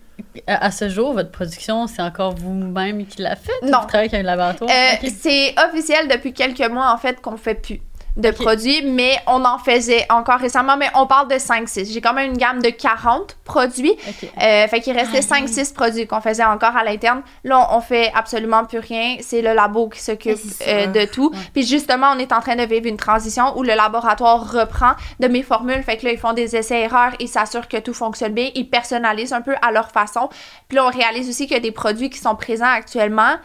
[0.47, 3.51] à, ce jour, votre production, c'est encore vous-même qui l'a fait?
[3.63, 3.79] Non.
[3.81, 4.69] Vous travaillez avec un laboratoire?
[4.69, 5.07] Euh.
[5.15, 7.81] C'est officiel depuis quelques mois, en fait, qu'on fait plus
[8.17, 11.91] de produits, mais on en faisait encore récemment, mais on parle de 5-6.
[11.91, 13.93] J'ai quand même une gamme de 40 produits.
[14.41, 17.23] Euh, fait qu'il restait Ah, 5-6 produits qu'on faisait encore à l'interne.
[17.43, 19.17] Là, on, on fait absolument plus rien.
[19.19, 21.29] C'est le labo qui s'occupe euh, de tout.
[21.33, 21.39] Ouais.
[21.53, 25.27] Puis justement, on est en train de vivre une transition où le laboratoire reprend de
[25.27, 25.83] mes formules.
[25.83, 28.49] Fait que là, ils font des essais-erreurs, ils s'assurent que tout fonctionne bien.
[28.55, 30.29] Ils personnalisent un peu à leur façon.
[30.69, 33.35] Puis là, on réalise aussi qu'il y a des produits qui sont présents actuellement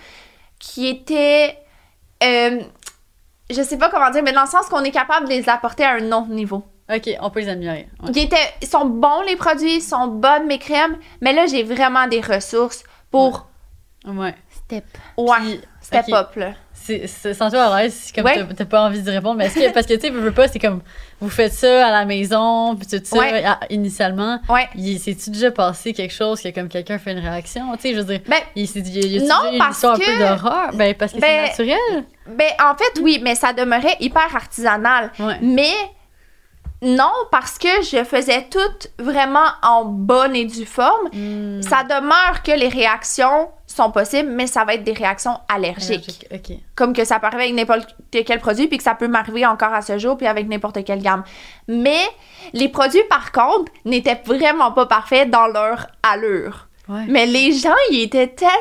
[0.60, 1.56] qui étaient...
[2.22, 2.60] euh,
[3.50, 5.84] je sais pas comment dire, mais dans le sens qu'on est capable de les apporter
[5.84, 6.64] à un autre niveau.
[6.92, 7.88] Ok, on peut les améliorer.
[8.02, 8.10] Ouais.
[8.14, 11.62] Ils, étaient, ils sont bons, les produits, ils sont bonnes, mes crèmes, mais là, j'ai
[11.62, 13.46] vraiment des ressources pour,
[14.06, 14.34] Ouais.
[14.50, 14.84] Step.
[15.18, 16.52] ouais, Puis, step up, là.
[16.82, 18.42] C'est, c'est, sens-toi à l'aise, comme Ouais.
[18.56, 20.80] t'as, pas envie de répondre, mais que, parce que tu sais, veux, pas, c'est comme,
[21.20, 23.44] vous faites ça à la maison, puis tout ça, Ouais.
[23.44, 24.66] à- initialement, Ouais.
[24.74, 27.98] il s'est-tu déjà passé quelque chose que comme quelqu'un fait une réaction, tu sais, je
[28.00, 30.18] veux dire, Ben, il s'est dit, il a Non, une parce histoire un que- peu
[30.18, 32.04] d'horreur, ben parce que Ben, c'est naturel.
[32.26, 35.12] ben, en fait, oui, mais ça demeurait hyper artisanal.
[35.18, 35.36] Ouais.
[35.42, 35.72] Mais
[36.82, 41.08] non, parce que je faisais tout vraiment en bonne et due forme.
[41.12, 41.60] Hmm.
[41.60, 46.26] Ça demeure que les réactions sont possibles, mais ça va être des réactions allergiques.
[46.30, 46.60] Allergique.
[46.74, 49.72] Comme que ça peut arriver avec n'importe quel produit, puis que ça peut m'arriver encore
[49.72, 51.22] à ce jour, puis avec n'importe quelle gamme.
[51.68, 52.00] Mais
[52.52, 56.66] les produits, par contre, n'étaient vraiment pas parfaits dans leur allure.
[56.88, 57.04] Ouais.
[57.08, 58.56] Mais les gens, ils étaient tellement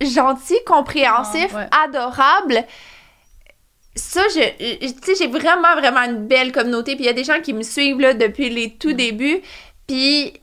[0.00, 1.68] gentils, compréhensifs, Ah, ouais.
[1.98, 2.64] adorables.
[3.96, 6.94] Ça, je, je- tu sais, j'ai vraiment, vraiment une belle communauté.
[6.96, 9.40] Puis il y a des gens qui me suivent là, depuis les tout débuts.
[9.86, 10.34] Puis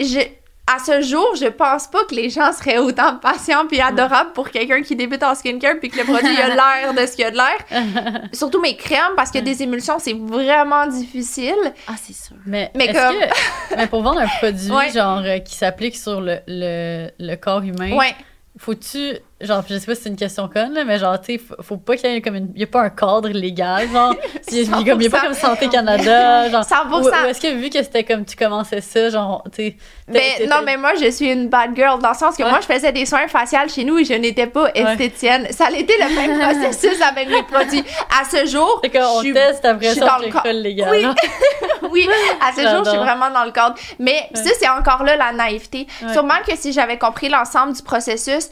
[0.00, 0.18] je,
[0.66, 4.48] à ce jour, je pense pas que les gens seraient autant patients puis adorables pour
[4.50, 7.30] quelqu'un qui débute en skincare puis que le produit a l'air de ce qu'il a
[7.30, 8.22] de l'air.
[8.32, 11.54] Surtout mes crèmes, parce que des émulsions, c'est vraiment difficile.
[11.88, 12.36] Ah, c'est sûr.
[12.46, 14.90] Mais, Mais comme- que, mais pour vendre un produit Ouais.
[14.90, 18.14] genre euh, qui s'applique sur le, le, le corps humain, Ouais.
[18.56, 21.38] faut-tu genre je sais pas si c'est une question conne là, mais genre tu sais
[21.38, 24.14] faut, faut pas qu'il y ait comme une, y a pas un cadre légal genre
[24.52, 25.20] il y a, pas 100%.
[25.22, 26.90] comme Santé Canada genre 100%.
[26.92, 29.76] ou, ou est-ce que vu que c'était comme tu commençais ça genre tu sais
[30.08, 32.50] Mais non, mais moi, je suis une bad girl dans le sens que Ouais.
[32.50, 35.46] moi, je faisais des soins faciales chez nous et je n'étais pas esthétienne.
[35.52, 37.84] Ça a été le même processus avec mes produits.
[38.20, 40.52] À ce jour, Fait qu'on teste après ça dans en le école corps.
[40.52, 41.02] légale Oui.
[41.02, 41.14] genre.
[41.92, 42.08] oui,
[42.40, 43.74] à ce jour, je suis vraiment dans le cadre.
[43.98, 45.86] Mais ça, c'est encore là la naïveté.
[46.12, 48.48] Sûrement que si j'avais compris l'ensemble du processus,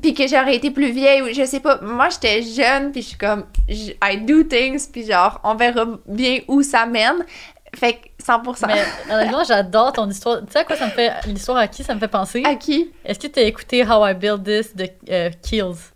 [0.00, 3.08] puis que j'aurais été plus vieille, ou je sais pas, moi, j'étais jeune, puis je
[3.08, 7.24] suis comme, I do things, puis genre, on verra bien où ça mène.
[7.74, 8.66] Fait que 100%.
[8.66, 8.82] mais
[9.14, 11.94] honnêtement j'adore ton histoire tu sais à quoi ça me fait l'histoire à qui ça
[11.94, 12.42] me fait penser?
[12.44, 12.90] À qui?
[13.04, 15.92] est-ce que tu as écouté How I Build This de euh, Kills?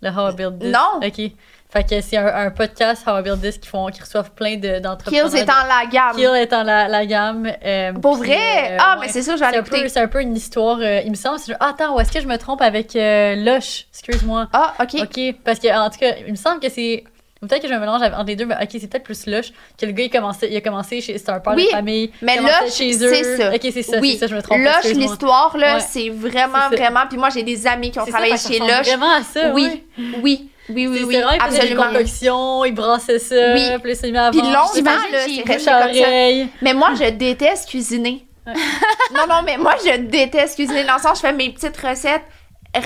[0.00, 0.72] Le How I Build This?
[0.72, 1.06] Non.
[1.06, 1.32] ok
[1.72, 4.56] fait que c'est un, un podcast How I Build This qui font qui reçoivent plein
[4.56, 6.16] de d'entrepreneurs Kills étant la gamme.
[6.16, 7.50] Kill étant la, la gamme.
[7.64, 8.72] euh, Pour puis, vrai?
[8.72, 9.06] euh, ah, ouais.
[9.14, 9.82] mais c'est un, l'écouter.
[9.82, 11.38] peu, c'est un peu une histoire, euh, il me semble.
[11.60, 13.86] ah, attends, est-ce que je me trompe avec Lush?
[13.92, 14.48] Excuse-moi.
[14.52, 14.94] Ah, OK.
[15.02, 17.04] Ok, parce que en tout cas, il me semble que c'est.
[17.40, 19.86] Peut-être que je me mélange entre les deux, mais ok, c'est peut-être plus Lush que
[19.86, 21.16] le gars il, commençait, il a commencé chez.
[21.16, 22.10] C'est un père Oui, de famille.
[22.20, 23.54] mais Lush, c'est ça.
[23.54, 24.58] Ok, c'est ça, Oui, c'est ça, je me trompe.
[24.58, 25.80] Lush, l'histoire, là, Ouais.
[25.88, 26.76] c'est vraiment, ça.
[26.76, 27.00] vraiment.
[27.08, 28.86] Puis moi, j'ai des amis qui ont travaillé ça, ça chez Lush.
[28.88, 29.64] vraiment à ça, Oui,
[29.98, 30.04] ouais.
[30.22, 31.86] oui, oui, oui, oui, c'est vrai, il faisait des absolument.
[31.86, 33.60] concoctions, il brassait ça, Oui.
[33.80, 35.86] puis il à Puis longtemps, là, c'est resté comme ça.
[36.62, 38.26] Mais moi, je déteste cuisiner.
[38.46, 40.84] non, non, mais moi, je déteste cuisiner.
[40.84, 42.22] Dans le sens, je fais mes petites recettes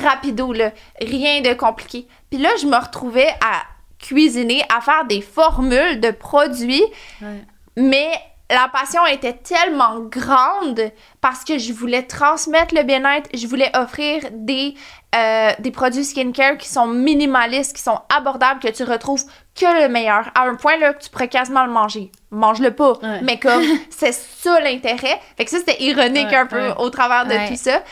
[0.02, 0.72] rapido, là.
[1.00, 2.06] Rien de compliqué.
[2.30, 3.62] Puis là, je me retrouvais à
[3.98, 6.84] cuisiner, à faire des formules de produits,
[7.22, 7.44] Ouais.
[7.76, 8.10] mais
[8.54, 10.90] la passion était tellement grande
[11.20, 14.74] parce que je voulais transmettre le bien-être, je voulais offrir des,
[15.14, 19.22] euh, des produits skincare qui sont minimalistes, qui sont abordables, que tu retrouves
[19.58, 22.10] que le meilleur, à un point là, que tu pourrais quasiment le manger.
[22.30, 23.20] Mange-le pas, Ouais.
[23.22, 25.20] mais comme c'est ça l'intérêt.
[25.36, 26.74] Fait que ça, c'était ironique Ouais, un peu ouais.
[26.78, 27.82] au travers de tout ça.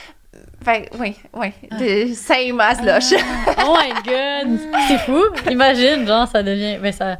[0.64, 3.20] Fait oui, oui, de same as Lush.
[3.66, 4.60] Oh my god!
[4.86, 5.20] C'est fou!
[5.50, 6.78] Imagine, genre, ça devient.
[6.80, 7.16] Mais ça.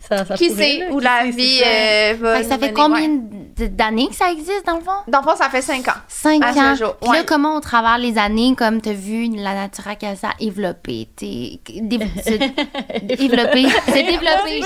[0.00, 1.66] Ça, ça Qui sait où la vie ça.
[1.66, 3.39] euh, va Fait que ça nous fait mener, combien ouais.
[3.68, 4.90] D'années que ça existe, dans le fond?
[5.08, 5.98] Dans le fond, ça fait cinq ans.
[6.08, 6.74] Cinq À ce ans.
[6.74, 7.18] jour, Puis ouais.
[7.18, 11.60] là, comment au travers les années, comme t'as vu la Natura Casa développer, t'es...
[11.82, 14.62] développer, c'est développer, évolué.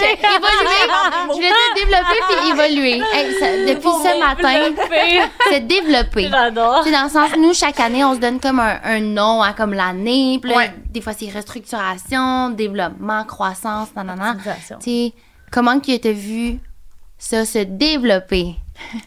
[1.31, 3.03] Je vais dire développer puis évoluer.
[3.13, 4.75] Hey, ça- depuis ce matin,
[5.51, 6.29] c'est développer.
[6.31, 6.83] J'adore!
[6.85, 9.43] Tu sais, dans le sens, nous, chaque année, on se donne comme un, un nom
[9.43, 10.39] à comme l'année.
[10.43, 10.73] Puis Ouais.
[10.91, 14.37] des fois, c'est restructuration, développement, croissance, nanana.
[14.45, 15.13] Tu sais,
[15.51, 16.59] comment que tu as vu
[17.19, 18.57] ça se développer?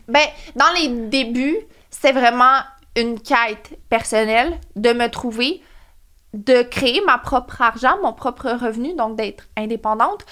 [0.08, 1.58] Ben, dans les débuts,
[1.90, 2.60] c'était vraiment
[2.96, 5.62] une quête personnelle de me trouver,
[6.34, 10.26] de créer ma propre argent, mon propre revenu, donc d'être indépendante,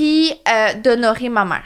[0.00, 1.64] puis euh, d'honorer ma mère.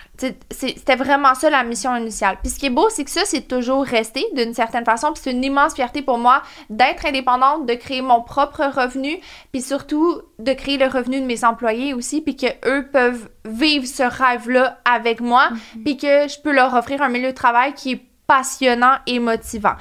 [0.51, 2.37] C'était vraiment ça la mission initiale.
[2.43, 5.13] Puis ce qui est beau, c'est que ça, c'est toujours resté d'une certaine façon.
[5.13, 9.21] Puis c'est une immense fierté pour moi d'être indépendante, de créer mon propre revenu,
[9.53, 13.87] puis surtout de créer le revenu de mes employés aussi, puis que eux peuvent vivre
[13.87, 15.51] ce rêve-là avec moi,
[15.85, 19.75] puis que je peux leur offrir un milieu de travail qui est passionnant et motivant.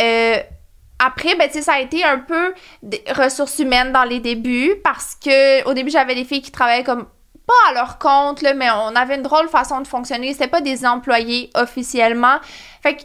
[0.00, 0.38] Euh,
[0.98, 5.62] après, ben, ça a été un peu des ressources humaines dans les débuts parce que
[5.68, 7.06] au début, j'avais des filles qui travaillaient comme
[7.48, 10.32] pas à leur compte, là, mais on avait une drôle façon de fonctionner.
[10.32, 12.36] C'était pas des employés officiellement.
[12.82, 13.02] Fait que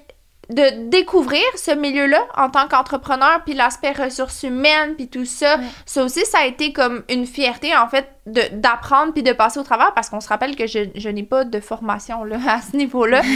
[0.49, 6.03] de découvrir ce milieu-là en tant qu'entrepreneur, puis l'aspect ressources humaines, puis tout ça, ça
[6.03, 9.63] aussi, ça a été comme une fierté, en fait, de- d'apprendre puis de passer au
[9.63, 12.75] travers, parce qu'on se rappelle que je, je n'ai pas de formation là, à ce
[12.75, 13.21] niveau-là.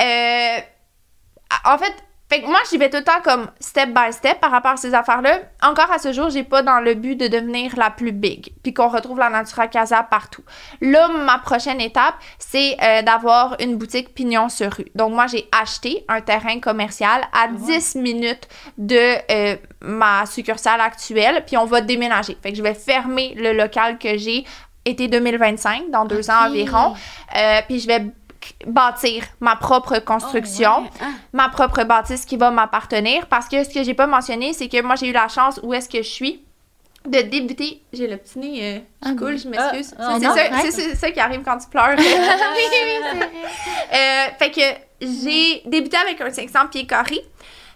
[0.00, 0.58] Euh,
[1.64, 1.92] en fait,
[2.30, 4.76] fait que moi, j'y vais tout le temps comme step by step par rapport à
[4.76, 5.40] ces affaires-là.
[5.62, 8.72] Encore à ce jour, j'ai pas dans le but de devenir la plus big, puis
[8.72, 10.44] qu'on retrouve la Natura Casa partout.
[10.80, 14.86] Là, ma prochaine étape, c'est euh, d'avoir une boutique pignon sur rue.
[14.94, 18.46] Donc, moi, j'ai acheté un terrain commercial à 10 minutes
[18.78, 22.38] de euh, ma succursale actuelle, puis on va déménager.
[22.40, 24.44] Fait que je vais fermer le local que j'ai
[24.84, 26.94] été 2025, dans deux ans environ.
[27.36, 28.06] Euh, puis je vais
[28.66, 30.90] bâtir ma propre construction, Oh, ouais.
[31.00, 31.06] Ah.
[31.32, 33.26] ma propre bâtisse qui va m'appartenir.
[33.26, 35.74] Parce que ce que j'ai pas mentionné, c'est que moi, j'ai eu la chance où
[35.74, 36.44] est-ce que je suis
[37.06, 37.82] de débuter.
[37.92, 39.94] J'ai le petit nez euh, Ah, coule, je m'excuse.
[39.98, 40.18] Ah,
[40.70, 41.94] c'est ça, qui arrive quand tu pleures.
[41.98, 42.66] oui, oui,
[43.02, 43.30] c'est vrai.
[43.94, 47.24] Euh, fait que j'ai débuté avec un 500 pieds carrés.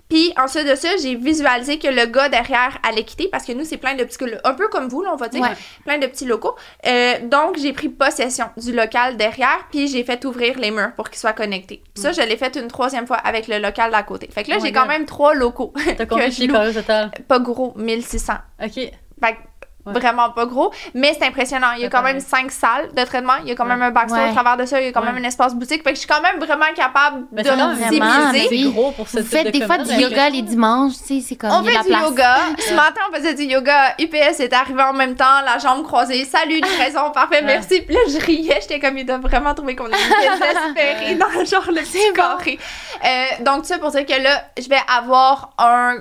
[0.09, 3.64] Puis ensuite de ça, j'ai visualisé que le gars derrière allait quitter parce que nous,
[3.64, 4.18] c'est plein de petits...
[4.44, 5.42] Un peu comme vous, là, on va dire.
[5.42, 5.57] Ouais.
[5.84, 6.55] Plein de petits locaux.
[6.86, 11.09] Euh, donc, j'ai pris possession du local derrière puis j'ai fait ouvrir les murs pour
[11.11, 11.82] qu'ils soient connectés.
[11.94, 14.28] Puis ça, je l'ai fait une troisième fois avec le local d'à côté.
[14.32, 15.72] Fait que là, Oh j'ai quand même trois locaux.
[15.96, 17.11] T'as combien de au total?
[17.26, 18.34] Pas gros, 1600.
[18.62, 18.72] Ok.
[18.74, 19.38] Fait que
[19.87, 19.93] Ouais.
[19.93, 21.72] Vraiment pas gros, mais c'est impressionnant.
[21.76, 23.91] Il y a quand même cinq salles de traitement, il y a quand même un
[23.91, 24.30] backstore Ouais.
[24.30, 25.12] au travers de ça, il y a quand Ouais.
[25.12, 25.82] même un espace boutique.
[25.82, 29.22] Fait que je suis quand même vraiment capable Mais de me gros pour ce Vous
[29.24, 31.74] type faites de des fois du yoga les dimanches, tu sais, c'est comme On fait
[31.74, 32.03] la du place.
[32.03, 32.37] yoga.
[32.59, 33.95] Ce matin, on faisait du yoga.
[33.99, 36.24] UPS est arrivé en même temps, la jambe croisée.
[36.24, 37.43] Salut, livraison, parfait, Ouais.
[37.47, 37.82] merci.
[37.82, 38.59] Puis là, je riais.
[38.62, 39.91] J'étais comme, il doit vraiment trouver qu'on est
[40.41, 42.59] désespérés dans le genre le petit carré.
[43.05, 45.97] Euh, donc, ça pour dire que là, je vais avoir un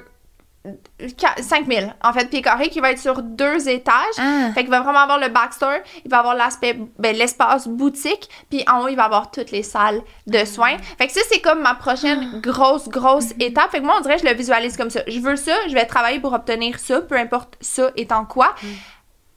[1.41, 3.93] 5000 en fait pieds carrés qui va être sur deux étages.
[4.17, 4.51] Ah.
[4.53, 8.63] Fait qu'il va vraiment avoir le backstore, il va avoir l'aspect, ben, l'espace boutique, puis
[8.71, 10.77] en haut, il va avoir toutes les salles de soins.
[10.97, 13.71] Fait que ça, c'est comme ma prochaine grosse, grosse étape.
[13.71, 15.01] Fait que moi, on dirait que je le visualise comme ça.
[15.07, 18.55] Je veux ça, je vais travailler pour obtenir ça, peu importe ça étant quoi.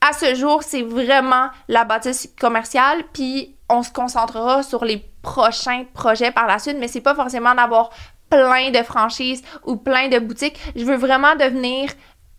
[0.01, 5.85] À ce jour, c'est vraiment la bâtisse commerciale, puis on se concentrera sur les prochains
[5.93, 7.91] projets par la suite, mais c'est pas forcément d'avoir
[8.31, 10.59] plein de franchises ou plein de boutiques.
[10.75, 11.91] Je veux vraiment devenir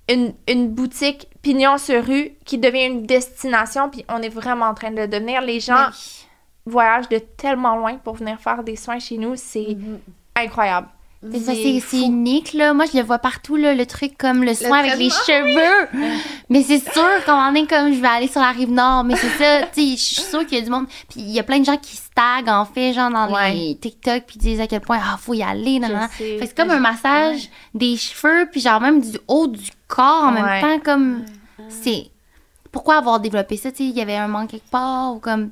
[0.10, 4.74] une, une boutique pignon sur rue qui devient une destination, puis on est vraiment en
[4.74, 5.42] train de le devenir.
[5.42, 6.26] Les gens oui.
[6.66, 10.00] voyagent de tellement loin pour venir faire des soins chez nous, c'est Mhm.
[10.36, 10.88] incroyable.
[11.32, 12.74] C'est unique, là.
[12.74, 15.88] Moi, je le vois partout, là, le truc comme le soin avec les cheveux.
[16.50, 19.30] mais c'est sûr moment donné, comme je vais aller sur la rive nord, mais c'est
[19.30, 20.86] ça, tu sais, je suis sûre qu'il y a du monde.
[21.10, 23.52] Puis il y a plein de gens qui se taguent, en fait, genre dans Ouais.
[23.54, 26.08] les TikTok, puis disent à quel point, ah, faut y aller, sais.
[26.18, 30.24] Fait que c'est comme un massage des cheveux, puis genre même du haut du corps
[30.26, 30.42] en Ouais.
[30.44, 31.26] même temps, comme.
[31.70, 32.08] C'est.
[32.72, 35.50] Pourquoi avoir développé ça, tu sais, il y avait un manque quelque part, ou comme.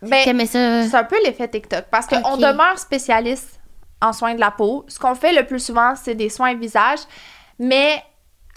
[0.00, 0.84] Ben, ça?
[0.88, 2.38] C'est un peu l'effet TikTok parce qu'on Ok.
[2.40, 3.58] demeure spécialiste
[4.02, 4.84] en soins de la peau.
[4.88, 6.98] Ce qu'on fait le plus souvent, c'est des soins visage.
[7.58, 8.02] Mais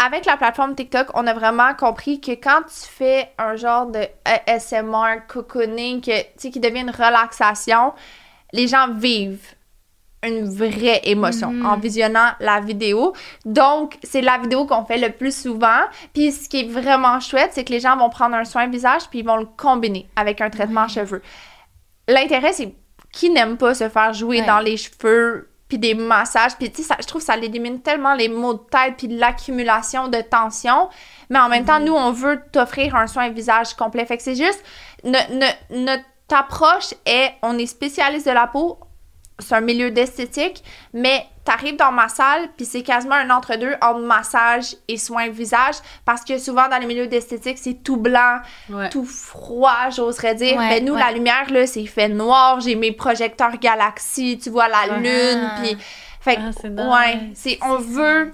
[0.04, 4.02] avec la plateforme TikTok, on a vraiment compris que quand tu fais un genre de
[4.26, 7.94] ASMR, cocooning, que, tu sais, qui devient une relaxation,
[8.52, 9.54] les gens vivent
[10.24, 11.66] une vraie émotion Mhm.
[11.66, 13.14] en visionnant la vidéo.
[13.46, 15.82] Donc, c'est la vidéo qu'on fait le plus souvent.
[16.14, 19.04] Puis, ce qui est vraiment chouette, c'est que les gens vont prendre un soin visage
[19.10, 21.22] puis ils vont le combiner avec un traitement cheveux.
[22.08, 22.74] L'intérêt, c'est
[23.16, 24.46] qui n'aime pas se faire jouer Ouais.
[24.46, 26.56] dans les cheveux puis des massages.
[26.58, 30.10] Puis, tu sais, je trouve que ça élimine tellement les maux de tête puis l'accumulation
[30.10, 30.90] de tension.
[31.32, 34.06] Mais en même temps, nous, on veut t'offrir un soin visage complet.
[34.06, 34.64] Fait que c'est juste,
[35.04, 38.78] no- no- notre approche est, on est spécialiste de la peau,
[39.40, 40.64] c'est un milieu d'esthétique,
[40.94, 45.76] mais t'arrives dans ma salle, puis c'est quasiment un entre-deux entre massage et soins visage,
[46.06, 48.38] parce que souvent dans les milieux d'esthétique, c'est tout blanc,
[48.70, 48.90] Ouais.
[48.90, 50.58] tout froid, j'oserais dire.
[50.58, 51.00] Ouais, mais nous, ouais.
[51.00, 55.00] la lumière, là, c'est fait noir, j'ai mes projecteurs galaxie, tu vois la Ouais.
[55.02, 55.62] lune, Ah.
[55.62, 55.78] puis...
[56.22, 58.32] Fait que, Ah, c'est ouais, c'est, on veut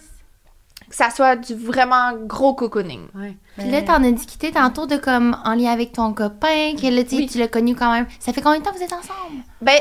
[0.90, 3.02] que ça soit du vraiment gros cocooning.
[3.16, 3.36] Ouais.
[3.58, 7.02] Puis là, t'en as discuté tantôt de comme en lien avec ton copain, que là,
[7.12, 7.28] Oui.
[7.30, 8.08] tu l'as connu quand même.
[8.20, 9.44] Ça fait combien de temps que vous êtes ensemble?
[9.62, 9.78] Ben,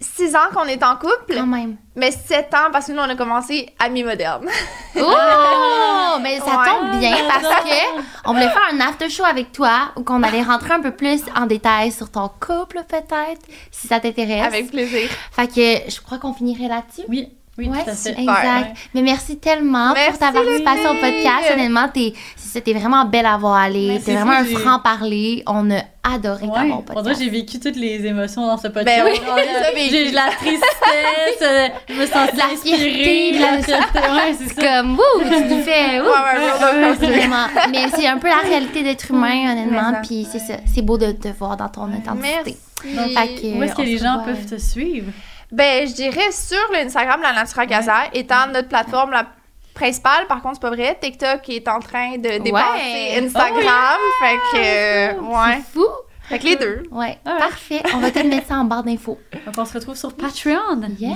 [0.00, 1.76] six ans qu'on est en couple, Quand même.
[1.94, 4.46] mais sept ans parce que nous, on a commencé à mi-moderne.
[4.96, 5.12] Oh!
[6.22, 6.66] Mais ça Ouais.
[6.70, 10.42] tombe bien parce que on voulait faire un after show avec toi où qu'on allait
[10.42, 14.46] rentrer un peu plus en détail sur ton couple, peut-être, si ça t'intéresse.
[14.46, 15.08] Avec plaisir.
[15.32, 17.02] Fait que je crois qu'on finirait là-dessus.
[17.08, 17.28] Oui,
[17.58, 18.10] oui, ouais, tout à fait.
[18.18, 18.76] exact.
[18.94, 21.50] Mais merci tellement Merci, pour ta participation au podcast.
[21.52, 22.12] Honnêtement, t'es,
[22.62, 24.00] t'es vraiment belle à voir aller.
[24.04, 25.42] T'es vraiment un franc-parler.
[25.46, 27.20] On a adoré Ouais, t'avoir au podcast.
[27.20, 28.86] j'ai vécu toutes les émotions dans ce podcast.
[28.86, 29.04] Ben
[29.74, 29.88] oui.
[29.90, 33.98] J'ai de la tristesse, euh, je me sens De la fierté, de la fierté.
[33.98, 36.06] Ouais, c'est comme, wouh, tu nous fais, wouh.
[36.06, 37.18] Ouais, ouais, ouais, ouais, ouais.
[37.18, 37.46] Vraiment.
[37.72, 40.00] Mais c'est un peu la réalité d'être humain, honnêtement.
[40.06, 40.54] Puis c'est ça.
[40.72, 42.56] C'est beau de te voir dans ton authenticité.
[42.84, 43.14] Merci.
[43.14, 45.10] Fait que, Où est-ce que les gens peuvent te suivre?
[45.52, 49.26] Ben, je dirais sur l'Instagram La Natura Gaza, étant notre plateforme la
[49.74, 50.26] principale.
[50.26, 50.98] Par contre, c'est pas vrai.
[51.00, 53.24] TikTok est en train de dépasser Ouais.
[53.24, 53.98] Instagram.
[54.20, 55.58] Fait que, euh, ouais.
[55.58, 55.86] C'est fou.
[56.22, 56.82] Fait que les deux.
[56.90, 57.38] Ouais, ouais.
[57.38, 57.82] parfait.
[57.94, 59.18] On va te le mettre ça en barre d'infos.
[59.44, 60.82] Donc, on se retrouve sur Patreon.
[60.98, 61.14] Yes.